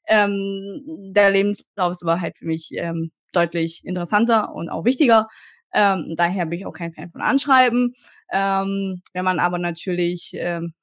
Ähm, 0.08 0.82
der 1.14 1.30
Lebenslauf 1.30 1.92
ist 1.92 2.02
aber 2.02 2.20
halt 2.20 2.36
für 2.36 2.46
mich 2.46 2.70
ähm, 2.72 3.10
deutlich 3.36 3.84
interessanter 3.84 4.54
und 4.54 4.68
auch 4.70 4.84
wichtiger. 4.84 5.28
Ähm, 5.72 6.14
daher 6.16 6.46
bin 6.46 6.58
ich 6.58 6.66
auch 6.66 6.72
kein 6.72 6.92
Fan 6.92 7.10
von 7.10 7.20
Anschreiben. 7.20 7.94
Ähm, 8.32 9.02
wenn 9.12 9.24
man 9.24 9.38
aber 9.38 9.58
natürlich 9.58 10.32
ähm, 10.34 10.74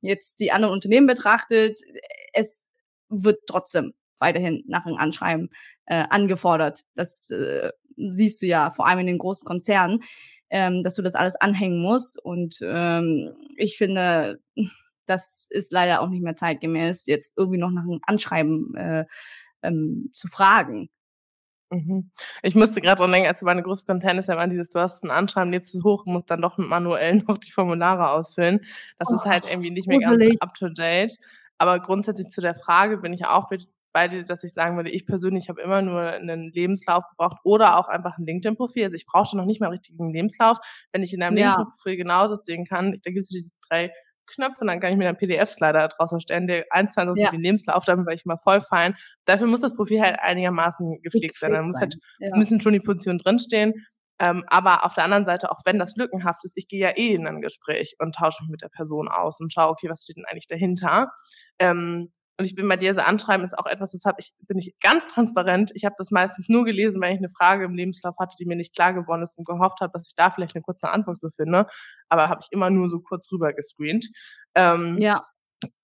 jetzt 0.00 0.40
die 0.40 0.52
anderen 0.52 0.72
Unternehmen 0.72 1.06
betrachtet, 1.06 1.80
es 2.32 2.70
wird 3.08 3.40
trotzdem 3.46 3.92
weiterhin 4.18 4.62
nach 4.66 4.86
einem 4.86 4.96
Anschreiben 4.96 5.50
äh, 5.86 6.04
angefordert. 6.08 6.84
Das 6.94 7.30
äh, 7.30 7.70
siehst 7.96 8.42
du 8.42 8.46
ja 8.46 8.70
vor 8.70 8.86
allem 8.86 9.00
in 9.00 9.06
den 9.06 9.18
großen 9.18 9.46
Konzernen, 9.46 10.02
ähm, 10.50 10.82
dass 10.82 10.94
du 10.94 11.02
das 11.02 11.14
alles 11.14 11.36
anhängen 11.36 11.80
musst. 11.80 12.22
Und 12.22 12.58
ähm, 12.62 13.34
ich 13.56 13.76
finde, 13.76 14.40
das 15.06 15.46
ist 15.50 15.72
leider 15.72 16.00
auch 16.00 16.08
nicht 16.08 16.22
mehr 16.22 16.34
zeitgemäß, 16.34 17.06
jetzt 17.06 17.34
irgendwie 17.36 17.58
noch 17.58 17.70
nach 17.70 17.82
einem 17.82 18.00
Anschreiben 18.02 18.74
äh, 18.76 19.04
ähm, 19.62 20.10
zu 20.12 20.28
fragen. 20.28 20.88
Mhm. 21.70 22.10
Ich 22.42 22.54
musste 22.54 22.80
gerade 22.80 23.00
dran 23.00 23.12
denken, 23.12 23.28
als 23.28 23.40
du 23.40 23.46
meine 23.46 23.62
große 23.62 23.86
Content 23.86 24.20
ist 24.20 24.28
ja 24.28 24.34
immer 24.34 24.46
dieses, 24.46 24.70
du 24.70 24.80
hast 24.80 25.02
ein 25.02 25.10
Anschreiben, 25.10 25.50
lebst 25.52 25.74
es 25.74 25.82
hoch, 25.82 26.04
musst 26.06 26.30
dann 26.30 26.42
doch 26.42 26.58
manuell 26.58 27.16
noch 27.28 27.38
die 27.38 27.50
Formulare 27.50 28.10
ausfüllen. 28.10 28.60
Das 28.98 29.08
oh, 29.10 29.14
ist 29.14 29.24
halt 29.24 29.46
irgendwie 29.50 29.70
nicht 29.70 29.88
mehr 29.88 29.98
ganz 29.98 30.22
up 30.40 30.54
to 30.54 30.68
date. 30.68 31.16
Aber 31.58 31.80
grundsätzlich 31.80 32.28
zu 32.28 32.40
der 32.40 32.54
Frage 32.54 32.98
bin 32.98 33.12
ich 33.12 33.26
auch 33.26 33.50
bei 33.92 34.08
dir, 34.08 34.22
dass 34.24 34.44
ich 34.44 34.52
sagen 34.52 34.76
würde, 34.76 34.90
ich 34.90 35.06
persönlich 35.06 35.48
habe 35.48 35.62
immer 35.62 35.80
nur 35.80 36.02
einen 36.02 36.52
Lebenslauf 36.52 37.04
gebraucht 37.08 37.38
oder 37.44 37.78
auch 37.78 37.88
einfach 37.88 38.18
ein 38.18 38.26
LinkedIn-Profil. 38.26 38.84
Also 38.84 38.94
ich 38.94 39.06
brauchte 39.06 39.38
noch 39.38 39.46
nicht 39.46 39.60
mal 39.60 39.70
einen 39.70 40.12
Lebenslauf. 40.12 40.58
Wenn 40.92 41.02
ich 41.02 41.14
in 41.14 41.22
einem 41.22 41.38
ja. 41.38 41.46
LinkedIn-Profil 41.46 41.96
genauso 41.96 42.36
sehen 42.36 42.66
kann, 42.66 42.92
ich, 42.92 43.00
da 43.00 43.10
gibt 43.10 43.22
es 43.22 43.28
die 43.28 43.50
drei 43.68 43.90
Knöpfe 44.26 44.60
und 44.60 44.66
dann 44.68 44.80
kann 44.80 44.92
ich 44.92 44.96
mir 44.96 45.08
einen 45.08 45.16
PDF-Slider 45.16 45.88
daraus 45.88 46.12
erstellen, 46.12 46.46
der 46.46 46.64
eins 46.70 46.94
zu 46.94 47.00
eins 47.00 47.12
ja. 47.16 47.30
den 47.30 47.42
Lebenslauf, 47.42 47.84
damit 47.84 48.06
war 48.06 48.12
ich 48.12 48.24
immer 48.24 48.38
voll 48.38 48.60
fein. 48.60 48.94
Dafür 49.24 49.46
muss 49.46 49.60
das 49.60 49.76
Profil 49.76 50.00
halt 50.00 50.18
einigermaßen 50.20 51.00
gepflegt 51.02 51.36
sein. 51.36 51.52
Dann 51.52 51.66
muss 51.66 51.78
halt, 51.78 51.96
ja. 52.18 52.36
müssen 52.36 52.60
schon 52.60 52.72
die 52.72 52.80
Positionen 52.80 53.18
drinstehen. 53.18 53.86
Ähm, 54.18 54.44
aber 54.46 54.84
auf 54.84 54.94
der 54.94 55.04
anderen 55.04 55.26
Seite, 55.26 55.50
auch 55.50 55.60
wenn 55.66 55.78
das 55.78 55.96
lückenhaft 55.96 56.44
ist, 56.44 56.56
ich 56.56 56.68
gehe 56.68 56.80
ja 56.80 56.96
eh 56.96 57.14
in 57.14 57.26
ein 57.26 57.42
Gespräch 57.42 57.96
und 57.98 58.14
tausche 58.14 58.42
mich 58.44 58.50
mit 58.50 58.62
der 58.62 58.70
Person 58.70 59.08
aus 59.08 59.40
und 59.40 59.52
schaue, 59.52 59.70
okay, 59.70 59.90
was 59.90 60.04
steht 60.04 60.16
denn 60.16 60.24
eigentlich 60.24 60.46
dahinter? 60.46 61.08
Ähm, 61.58 62.10
und 62.38 62.44
ich 62.44 62.54
bin 62.54 62.68
bei 62.68 62.76
dir, 62.76 62.94
so 62.94 63.00
Anschreiben 63.00 63.44
ist 63.44 63.58
auch 63.58 63.66
etwas, 63.66 63.92
das 63.92 64.04
habe 64.04 64.18
ich, 64.20 64.32
bin 64.46 64.58
ich 64.58 64.74
ganz 64.80 65.06
transparent. 65.06 65.70
Ich 65.74 65.84
habe 65.84 65.94
das 65.96 66.10
meistens 66.10 66.48
nur 66.48 66.64
gelesen, 66.64 67.00
wenn 67.00 67.12
ich 67.12 67.18
eine 67.18 67.30
Frage 67.30 67.64
im 67.64 67.74
Lebenslauf 67.74 68.16
hatte, 68.18 68.36
die 68.38 68.44
mir 68.44 68.56
nicht 68.56 68.74
klar 68.74 68.92
geworden 68.92 69.22
ist 69.22 69.38
und 69.38 69.46
gehofft 69.46 69.80
habe, 69.80 69.92
dass 69.94 70.06
ich 70.08 70.14
da 70.14 70.30
vielleicht 70.30 70.54
eine 70.54 70.62
kurze 70.62 70.90
Antwort 70.90 71.18
so 71.20 71.28
finde. 71.30 71.66
Aber 72.08 72.28
habe 72.28 72.40
ich 72.42 72.48
immer 72.50 72.68
nur 72.68 72.88
so 72.88 73.00
kurz 73.00 73.32
rüber 73.32 73.54
gescreent. 73.54 74.08
Ähm, 74.54 74.98
ja. 75.00 75.24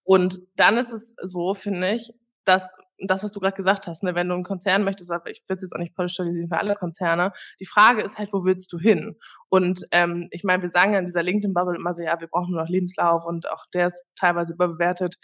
Und 0.04 0.40
dann 0.56 0.76
ist 0.76 0.92
es 0.92 1.14
so, 1.22 1.54
finde 1.54 1.92
ich, 1.92 2.12
dass 2.44 2.70
das, 2.98 3.24
was 3.24 3.32
du 3.32 3.40
gerade 3.40 3.56
gesagt 3.56 3.86
hast, 3.86 4.02
ne, 4.02 4.14
wenn 4.14 4.28
du 4.28 4.34
einen 4.34 4.44
Konzern 4.44 4.84
möchtest, 4.84 5.10
aber 5.10 5.30
ich 5.30 5.42
will 5.48 5.56
es 5.56 5.62
jetzt 5.62 5.74
auch 5.74 5.80
nicht 5.80 5.94
pauschalisieren 5.94 6.48
für 6.48 6.58
alle 6.58 6.74
Konzerne, 6.74 7.32
die 7.60 7.66
Frage 7.66 8.02
ist 8.02 8.18
halt, 8.18 8.32
wo 8.32 8.44
willst 8.44 8.72
du 8.72 8.78
hin? 8.78 9.16
Und 9.48 9.84
ähm, 9.90 10.28
ich 10.30 10.44
meine, 10.44 10.62
wir 10.62 10.70
sagen 10.70 10.92
ja 10.92 10.98
in 10.98 11.06
dieser 11.06 11.22
LinkedIn-Bubble 11.22 11.76
immer 11.76 11.94
so, 11.94 12.02
ja, 12.02 12.20
wir 12.20 12.28
brauchen 12.28 12.52
nur 12.52 12.62
noch 12.62 12.68
Lebenslauf 12.68 13.24
und 13.24 13.50
auch 13.50 13.64
der 13.72 13.88
ist 13.88 14.04
teilweise 14.16 14.54
überbewertet. 14.54 15.16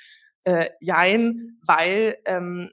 Äh, 0.44 0.70
jein, 0.80 1.58
weil 1.66 2.16
ähm, 2.24 2.70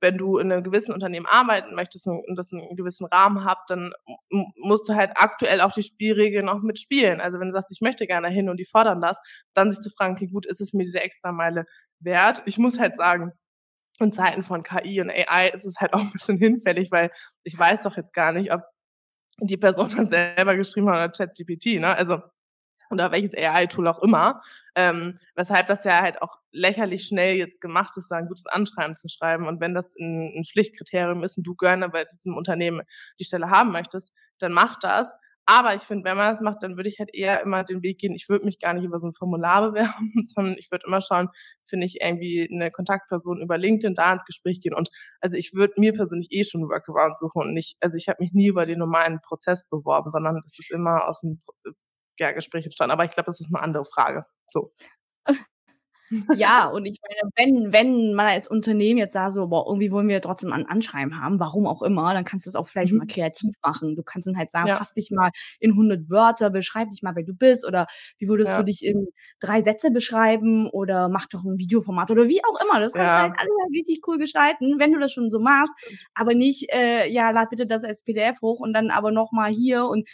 wenn 0.00 0.16
du 0.18 0.38
in 0.38 0.52
einem 0.52 0.62
gewissen 0.62 0.92
Unternehmen 0.92 1.26
arbeiten 1.26 1.74
möchtest 1.74 2.06
und 2.06 2.36
das 2.36 2.52
einen 2.52 2.76
gewissen 2.76 3.06
Rahmen 3.06 3.44
habt, 3.44 3.70
dann 3.70 3.92
musst 4.56 4.88
du 4.88 4.94
halt 4.94 5.12
aktuell 5.14 5.60
auch 5.60 5.72
die 5.72 5.82
Spielregeln 5.82 6.48
auch 6.48 6.60
mitspielen. 6.60 7.20
Also 7.20 7.38
wenn 7.38 7.48
du 7.48 7.54
sagst, 7.54 7.70
ich 7.70 7.80
möchte 7.80 8.06
gerne 8.06 8.28
hin 8.28 8.48
und 8.48 8.58
die 8.58 8.64
fordern 8.64 9.00
das, 9.00 9.18
dann 9.54 9.70
sich 9.70 9.80
zu 9.80 9.90
fragen, 9.90 10.14
okay, 10.14 10.26
gut, 10.26 10.46
ist 10.46 10.60
es 10.60 10.72
mir 10.72 10.84
diese 10.84 11.00
extra 11.00 11.32
Meile 11.32 11.64
wert? 12.00 12.42
Ich 12.46 12.58
muss 12.58 12.78
halt 12.78 12.96
sagen, 12.96 13.32
in 14.00 14.12
Zeiten 14.12 14.42
von 14.42 14.62
KI 14.62 15.00
und 15.00 15.10
AI 15.10 15.48
ist 15.48 15.64
es 15.64 15.80
halt 15.80 15.92
auch 15.94 16.00
ein 16.00 16.12
bisschen 16.12 16.38
hinfällig, 16.38 16.90
weil 16.90 17.10
ich 17.44 17.58
weiß 17.58 17.80
doch 17.82 17.96
jetzt 17.96 18.12
gar 18.12 18.32
nicht, 18.32 18.52
ob 18.52 18.62
die 19.40 19.56
Person 19.56 19.90
das 19.96 20.08
selber 20.10 20.56
geschrieben 20.56 20.90
hat 20.90 20.96
oder 20.96 21.26
ChatGPT, 21.26 21.80
ne? 21.80 21.96
Also 21.96 22.20
oder 22.90 23.12
welches 23.12 23.34
AI-Tool 23.34 23.88
auch 23.88 24.02
immer, 24.02 24.40
ähm, 24.74 25.14
weshalb 25.34 25.68
das 25.68 25.84
ja 25.84 26.00
halt 26.02 26.22
auch 26.22 26.38
lächerlich 26.52 27.06
schnell 27.06 27.36
jetzt 27.36 27.60
gemacht 27.60 27.96
ist, 27.96 28.10
da 28.10 28.16
ein 28.16 28.26
gutes 28.26 28.46
Anschreiben 28.46 28.96
zu 28.96 29.08
schreiben. 29.08 29.46
Und 29.46 29.60
wenn 29.60 29.74
das 29.74 29.94
ein, 29.98 30.32
ein 30.38 30.44
Pflichtkriterium 30.44 31.22
ist 31.24 31.38
und 31.38 31.46
du 31.46 31.54
gerne 31.54 31.88
bei 31.88 32.04
diesem 32.04 32.36
Unternehmen 32.36 32.82
die 33.20 33.24
Stelle 33.24 33.50
haben 33.50 33.72
möchtest, 33.72 34.12
dann 34.38 34.52
mach 34.52 34.76
das. 34.78 35.14
Aber 35.48 35.76
ich 35.76 35.82
finde, 35.82 36.04
wenn 36.04 36.16
man 36.16 36.28
das 36.32 36.40
macht, 36.40 36.62
dann 36.64 36.76
würde 36.76 36.88
ich 36.88 36.98
halt 36.98 37.14
eher 37.14 37.40
immer 37.40 37.62
den 37.62 37.80
Weg 37.82 37.98
gehen, 37.98 38.14
ich 38.14 38.28
würde 38.28 38.44
mich 38.44 38.58
gar 38.58 38.74
nicht 38.74 38.82
über 38.84 38.98
so 38.98 39.06
ein 39.06 39.12
Formular 39.12 39.62
bewerben, 39.70 40.12
sondern 40.26 40.56
ich 40.58 40.70
würde 40.72 40.86
immer 40.86 41.00
schauen, 41.00 41.28
finde 41.64 41.86
ich 41.86 42.00
irgendwie 42.02 42.48
eine 42.52 42.70
Kontaktperson 42.72 43.40
über 43.40 43.56
LinkedIn 43.56 43.94
da 43.94 44.12
ins 44.12 44.24
Gespräch 44.24 44.60
gehen. 44.60 44.74
Und 44.74 44.88
also 45.20 45.36
ich 45.36 45.54
würde 45.54 45.74
mir 45.78 45.92
persönlich 45.92 46.28
eh 46.32 46.42
schon 46.42 46.68
Workaround 46.68 47.16
suchen 47.18 47.42
und 47.42 47.54
nicht, 47.54 47.76
also 47.80 47.96
ich 47.96 48.08
habe 48.08 48.22
mich 48.22 48.32
nie 48.32 48.48
über 48.48 48.66
den 48.66 48.80
normalen 48.80 49.20
Prozess 49.20 49.68
beworben, 49.68 50.10
sondern 50.10 50.42
es 50.44 50.58
ist 50.58 50.72
immer 50.72 51.06
aus 51.08 51.20
dem 51.20 51.38
ja, 52.18 52.32
Gespräch 52.32 52.64
entstanden. 52.64 52.92
Aber 52.92 53.04
ich 53.04 53.12
glaube, 53.12 53.26
das 53.26 53.40
ist 53.40 53.48
eine 53.52 53.62
andere 53.62 53.84
Frage. 53.86 54.26
So. 54.46 54.72
ja, 56.36 56.66
und 56.66 56.86
ich 56.86 56.98
meine, 57.02 57.30
wenn, 57.36 57.72
wenn 57.72 58.14
man 58.14 58.26
als 58.26 58.48
Unternehmen 58.48 58.98
jetzt 58.98 59.14
sagt, 59.14 59.32
so, 59.32 59.48
boah, 59.48 59.66
irgendwie 59.66 59.90
wollen 59.90 60.08
wir 60.08 60.20
trotzdem 60.20 60.52
ein 60.52 60.66
Anschreiben 60.66 61.20
haben, 61.20 61.40
warum 61.40 61.66
auch 61.66 61.82
immer, 61.82 62.12
dann 62.14 62.24
kannst 62.24 62.46
du 62.46 62.50
es 62.50 62.56
auch 62.56 62.68
vielleicht 62.68 62.92
mhm. 62.92 62.98
mal 62.98 63.06
kreativ 63.06 63.54
machen. 63.62 63.96
Du 63.96 64.02
kannst 64.02 64.26
dann 64.26 64.36
halt 64.36 64.50
sagen, 64.50 64.68
ja. 64.68 64.76
fass 64.76 64.94
dich 64.94 65.10
mal 65.10 65.30
in 65.58 65.72
100 65.72 66.08
Wörter, 66.08 66.50
beschreib 66.50 66.90
dich 66.90 67.02
mal, 67.02 67.16
wer 67.16 67.24
du 67.24 67.34
bist 67.34 67.66
oder 67.66 67.86
wie 68.18 68.28
würdest 68.28 68.50
ja. 68.50 68.58
du 68.58 68.64
dich 68.64 68.84
in 68.84 69.08
drei 69.40 69.62
Sätze 69.62 69.90
beschreiben 69.90 70.68
oder 70.70 71.08
mach 71.08 71.26
doch 71.26 71.44
ein 71.44 71.58
Videoformat 71.58 72.10
oder 72.10 72.28
wie 72.28 72.40
auch 72.44 72.60
immer. 72.62 72.80
Das 72.80 72.92
kannst 72.92 73.12
ja. 73.12 73.16
du 73.16 73.22
halt 73.22 73.40
alles 73.40 73.50
richtig 73.74 74.00
cool 74.06 74.18
gestalten, 74.18 74.78
wenn 74.78 74.92
du 74.92 75.00
das 75.00 75.12
schon 75.12 75.30
so 75.30 75.40
machst, 75.40 75.74
aber 76.14 76.34
nicht, 76.34 76.72
äh, 76.72 77.08
ja, 77.08 77.30
lad 77.30 77.50
bitte 77.50 77.66
das 77.66 77.84
als 77.84 78.04
PDF 78.04 78.40
hoch 78.42 78.60
und 78.60 78.72
dann 78.72 78.90
aber 78.90 79.10
noch 79.10 79.32
mal 79.32 79.50
hier 79.50 79.86
und 79.86 80.08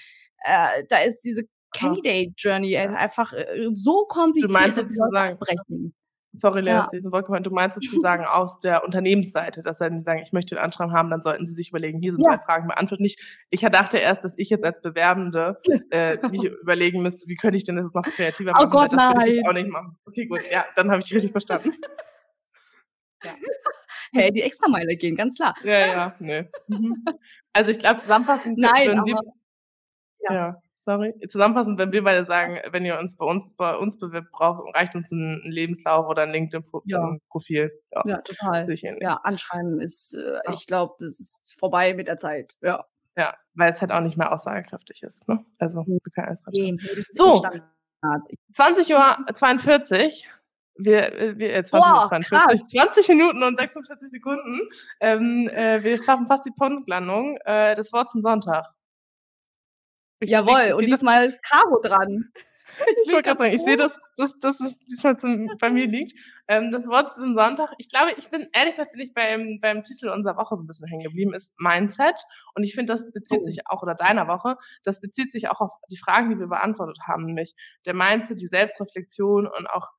äh, 0.44 0.84
da 0.88 0.98
ist 0.98 1.22
diese 1.22 1.44
Candidate 1.72 2.32
Journey 2.36 2.76
einfach 2.76 3.32
äh, 3.32 3.68
so 3.74 4.04
kompliziert. 4.06 4.50
Du 4.50 4.52
meinst 4.52 4.78
sozusagen, 4.78 5.38
brechen. 5.38 5.94
Sorry, 6.34 6.62
Lea, 6.62 6.70
ja. 6.70 6.88
du 6.90 7.50
meinst 7.50 7.74
sozusagen 7.74 8.24
aus 8.24 8.58
der 8.58 8.84
Unternehmensseite, 8.84 9.62
dass 9.62 9.78
sie 9.78 10.02
sagen, 10.02 10.22
ich 10.22 10.32
möchte 10.32 10.54
den 10.54 10.64
Anschreiben 10.64 10.94
haben, 10.94 11.10
dann 11.10 11.20
sollten 11.20 11.44
sie 11.44 11.54
sich 11.54 11.68
überlegen, 11.68 12.00
hier 12.00 12.12
sind 12.12 12.24
ja. 12.24 12.36
drei 12.36 12.42
Fragen, 12.42 12.68
beantwortet 12.68 13.02
nicht. 13.02 13.44
Ich 13.50 13.60
dachte 13.60 13.98
erst, 13.98 14.24
dass 14.24 14.38
ich 14.38 14.48
jetzt 14.48 14.64
als 14.64 14.80
Bewerbende 14.80 15.60
äh, 15.90 16.16
mich 16.28 16.44
überlegen 16.62 17.02
müsste, 17.02 17.28
wie 17.28 17.36
könnte 17.36 17.58
ich 17.58 17.64
denn 17.64 17.76
das 17.76 17.92
noch 17.92 18.02
kreativer 18.02 18.52
machen? 18.52 18.64
Oh 18.66 18.70
Gott, 18.70 18.94
das 18.94 19.14
nein. 19.14 19.28
ich 19.28 19.46
auch 19.46 19.52
nicht 19.52 19.68
machen. 19.68 19.98
Okay, 20.06 20.24
gut, 20.24 20.40
ja, 20.50 20.64
dann 20.74 20.90
habe 20.90 21.02
ich 21.02 21.12
richtig 21.12 21.32
verstanden. 21.32 21.72
ja. 23.24 23.32
Hey, 24.14 24.32
die 24.32 24.42
Extrameile 24.42 24.96
gehen, 24.96 25.16
ganz 25.16 25.36
klar. 25.36 25.54
Ja, 25.62 25.86
ja, 25.86 26.14
nee. 26.18 26.48
Mhm. 26.66 27.04
Also 27.52 27.70
ich 27.70 27.78
glaube, 27.78 28.00
zusammenfassend 28.00 28.58
Nein, 28.58 28.98
aber, 28.98 29.20
ja. 30.20 30.34
ja 30.34 30.62
sorry. 30.84 31.14
Zusammenfassend, 31.28 31.78
wenn 31.78 31.92
wir 31.92 32.04
beide 32.04 32.24
sagen, 32.24 32.58
wenn 32.70 32.84
ihr 32.84 32.98
uns 32.98 33.16
bei 33.16 33.24
uns 33.24 33.54
bei 33.54 33.76
uns 33.76 33.98
bewirbt, 33.98 34.30
braucht, 34.32 34.62
reicht 34.74 34.94
uns 34.94 35.10
ein, 35.10 35.40
Lebenslauf 35.44 36.08
oder 36.08 36.22
ein 36.22 36.30
LinkedIn-Profil. 36.30 37.72
Ja. 37.90 38.02
ja. 38.06 38.16
total. 38.18 38.66
Ja, 39.00 39.14
anschreiben 39.22 39.80
ist, 39.80 40.14
äh, 40.14 40.34
ja. 40.34 40.52
ich 40.52 40.66
glaube, 40.66 40.94
das 41.00 41.20
ist 41.20 41.54
vorbei 41.58 41.94
mit 41.94 42.08
der 42.08 42.18
Zeit. 42.18 42.54
Ja. 42.60 42.84
Ja, 43.16 43.34
weil 43.54 43.70
es 43.70 43.80
halt 43.80 43.92
auch 43.92 44.00
nicht 44.00 44.16
mehr 44.16 44.32
aussagekräftig 44.32 45.02
ist. 45.02 45.28
Ne? 45.28 45.44
Also, 45.58 45.84
wir 45.86 45.98
können 46.14 46.28
alles 46.28 46.42
nee, 46.52 46.74
So, 47.10 47.44
20 48.52 48.94
Uhr 48.94 49.16
42. 49.34 50.28
Wir, 50.76 51.34
wir 51.36 51.54
äh, 51.54 51.62
20, 51.62 51.70
Boah, 51.70 52.08
42, 52.08 52.80
20 52.80 53.08
Minuten 53.08 53.42
und 53.42 53.60
46 53.60 54.10
Sekunden. 54.10 54.60
Ähm, 55.00 55.48
äh, 55.52 55.84
wir 55.84 56.02
schaffen 56.02 56.26
fast 56.26 56.46
die 56.46 56.50
Punktlandung. 56.50 57.36
Äh, 57.44 57.74
das 57.74 57.92
Wort 57.92 58.10
zum 58.10 58.22
Sonntag. 58.22 58.64
Ich 60.22 60.30
Jawohl, 60.30 60.72
und 60.76 60.86
diesmal 60.86 61.26
ist 61.26 61.42
Caro 61.42 61.80
dran. 61.80 62.32
Ich 63.04 63.12
wollte 63.12 63.28
gerade 63.28 63.38
sagen, 63.38 63.54
ich 63.54 63.60
sehe, 63.60 63.76
dass, 63.76 64.00
dass, 64.16 64.38
dass 64.38 64.58
es 64.60 64.78
diesmal 64.78 65.18
zum, 65.18 65.46
bei 65.60 65.68
mir 65.68 65.86
liegt. 65.86 66.18
Ähm, 66.48 66.70
das 66.70 66.86
Wort 66.88 67.12
zum 67.12 67.34
Sonntag, 67.34 67.70
ich 67.76 67.90
glaube, 67.90 68.12
ich 68.16 68.30
bin, 68.30 68.48
ehrlich 68.54 68.76
gesagt, 68.76 68.92
bin 68.92 69.02
ich 69.02 69.12
beim, 69.12 69.58
beim 69.60 69.82
Titel 69.82 70.08
unserer 70.08 70.38
Woche 70.38 70.56
so 70.56 70.62
ein 70.62 70.66
bisschen 70.66 70.88
hängen 70.88 71.02
geblieben, 71.02 71.34
ist 71.34 71.52
Mindset. 71.60 72.18
Und 72.54 72.62
ich 72.62 72.74
finde, 72.74 72.94
das 72.94 73.12
bezieht 73.12 73.40
oh. 73.42 73.44
sich 73.44 73.66
auch, 73.66 73.82
oder 73.82 73.94
deiner 73.94 74.26
Woche, 74.26 74.56
das 74.84 75.02
bezieht 75.02 75.32
sich 75.32 75.50
auch 75.50 75.60
auf 75.60 75.72
die 75.90 75.98
Fragen, 75.98 76.30
die 76.30 76.38
wir 76.38 76.46
beantwortet 76.46 76.96
haben, 77.06 77.26
nämlich 77.26 77.54
der 77.84 77.92
Mindset, 77.92 78.40
die 78.40 78.46
Selbstreflexion 78.46 79.46
und 79.46 79.66
auch 79.68 79.90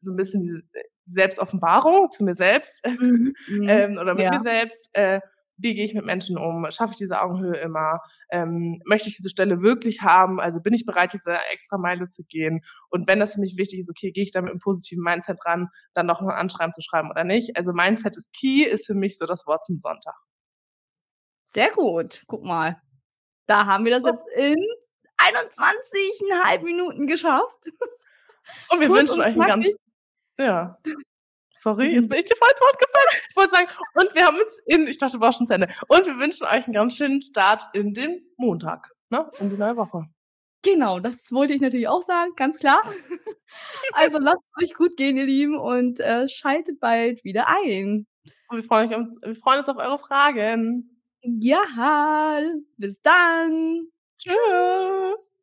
so 0.00 0.12
ein 0.12 0.16
bisschen 0.16 0.42
die 0.42 0.80
Selbstoffenbarung 1.06 2.10
zu 2.10 2.24
mir 2.24 2.34
selbst 2.34 2.84
mhm. 2.86 3.34
ähm, 3.68 3.98
oder 3.98 4.14
mit 4.14 4.24
ja. 4.24 4.32
mir 4.32 4.42
selbst. 4.42 4.90
Äh, 4.94 5.20
wie 5.56 5.74
gehe 5.74 5.84
ich 5.84 5.94
mit 5.94 6.04
Menschen 6.04 6.36
um? 6.36 6.66
Schaffe 6.70 6.92
ich 6.92 6.98
diese 6.98 7.20
Augenhöhe 7.20 7.56
immer? 7.56 8.00
Ähm, 8.30 8.80
möchte 8.84 9.08
ich 9.08 9.16
diese 9.16 9.30
Stelle 9.30 9.62
wirklich 9.62 10.02
haben? 10.02 10.40
Also 10.40 10.60
bin 10.60 10.74
ich 10.74 10.84
bereit, 10.84 11.12
diese 11.12 11.38
extra 11.52 11.78
Meile 11.78 12.08
zu 12.08 12.24
gehen? 12.24 12.64
Und 12.90 13.06
wenn 13.06 13.20
das 13.20 13.34
für 13.34 13.40
mich 13.40 13.56
wichtig 13.56 13.80
ist, 13.80 13.90
okay, 13.90 14.10
gehe 14.10 14.24
ich 14.24 14.32
da 14.32 14.40
mit 14.40 14.50
einem 14.50 14.60
positiven 14.60 15.04
Mindset 15.04 15.38
ran, 15.44 15.68
dann 15.94 16.06
noch 16.06 16.20
ein 16.20 16.28
Anschreiben 16.28 16.72
zu 16.72 16.80
schreiben 16.80 17.10
oder 17.10 17.24
nicht? 17.24 17.56
Also 17.56 17.72
Mindset 17.72 18.16
ist 18.16 18.32
key, 18.32 18.64
ist 18.64 18.86
für 18.86 18.94
mich 18.94 19.16
so 19.18 19.26
das 19.26 19.46
Wort 19.46 19.64
zum 19.64 19.78
Sonntag. 19.78 20.14
Sehr 21.44 21.70
gut. 21.70 22.24
Guck 22.26 22.44
mal. 22.44 22.80
Da 23.46 23.66
haben 23.66 23.84
wir 23.84 23.92
das 23.92 24.04
jetzt 24.04 24.26
in 24.36 24.56
21,5 25.18 26.62
Minuten 26.64 27.06
geschafft. 27.06 27.70
Und 28.70 28.80
wir 28.80 28.88
Kurz 28.88 29.00
wünschen 29.00 29.20
euch 29.20 29.32
einen 29.32 29.62
ganz, 29.62 29.68
ja. 30.38 30.78
Sorry, 31.64 31.94
jetzt 31.94 32.10
bin 32.10 32.18
ich 32.18 32.26
dir 32.26 32.36
voll 32.36 32.50
ins 32.50 32.60
Wort 32.60 32.78
gefallen. 32.78 33.24
Ich 33.30 33.36
wollte 33.36 33.50
sagen, 33.52 33.68
und 33.94 34.14
wir 34.14 34.26
haben 34.26 34.36
uns 34.36 34.60
in, 34.66 34.86
ich 34.86 34.98
dachte, 34.98 35.18
warst 35.18 35.38
schon 35.38 35.46
zu 35.46 35.54
Ende. 35.54 35.68
Und 35.88 36.04
wir 36.04 36.18
wünschen 36.18 36.44
euch 36.44 36.66
einen 36.66 36.74
ganz 36.74 36.94
schönen 36.94 37.22
Start 37.22 37.62
in 37.72 37.94
den 37.94 38.20
Montag, 38.36 38.90
ne? 39.08 39.30
In 39.40 39.48
die 39.48 39.56
neue 39.56 39.74
Woche. 39.78 40.04
Genau, 40.60 41.00
das 41.00 41.32
wollte 41.32 41.54
ich 41.54 41.62
natürlich 41.62 41.88
auch 41.88 42.02
sagen, 42.02 42.32
ganz 42.36 42.58
klar. 42.58 42.82
Also 43.92 44.18
lasst 44.18 44.40
es 44.56 44.70
euch 44.70 44.74
gut 44.74 44.96
gehen, 44.96 45.16
ihr 45.16 45.26
Lieben, 45.26 45.56
und 45.56 46.00
äh, 46.00 46.26
schaltet 46.28 46.80
bald 46.80 47.22
wieder 47.22 47.46
ein. 47.48 48.06
Und 48.48 48.56
wir 48.56 48.64
freuen, 48.64 48.92
uns, 48.92 49.16
wir 49.22 49.36
freuen 49.36 49.60
uns 49.60 49.68
auf 49.68 49.76
eure 49.76 49.96
Fragen. 49.96 50.90
Ja, 51.22 52.40
bis 52.76 53.00
dann. 53.00 53.86
Tschüss. 54.18 55.33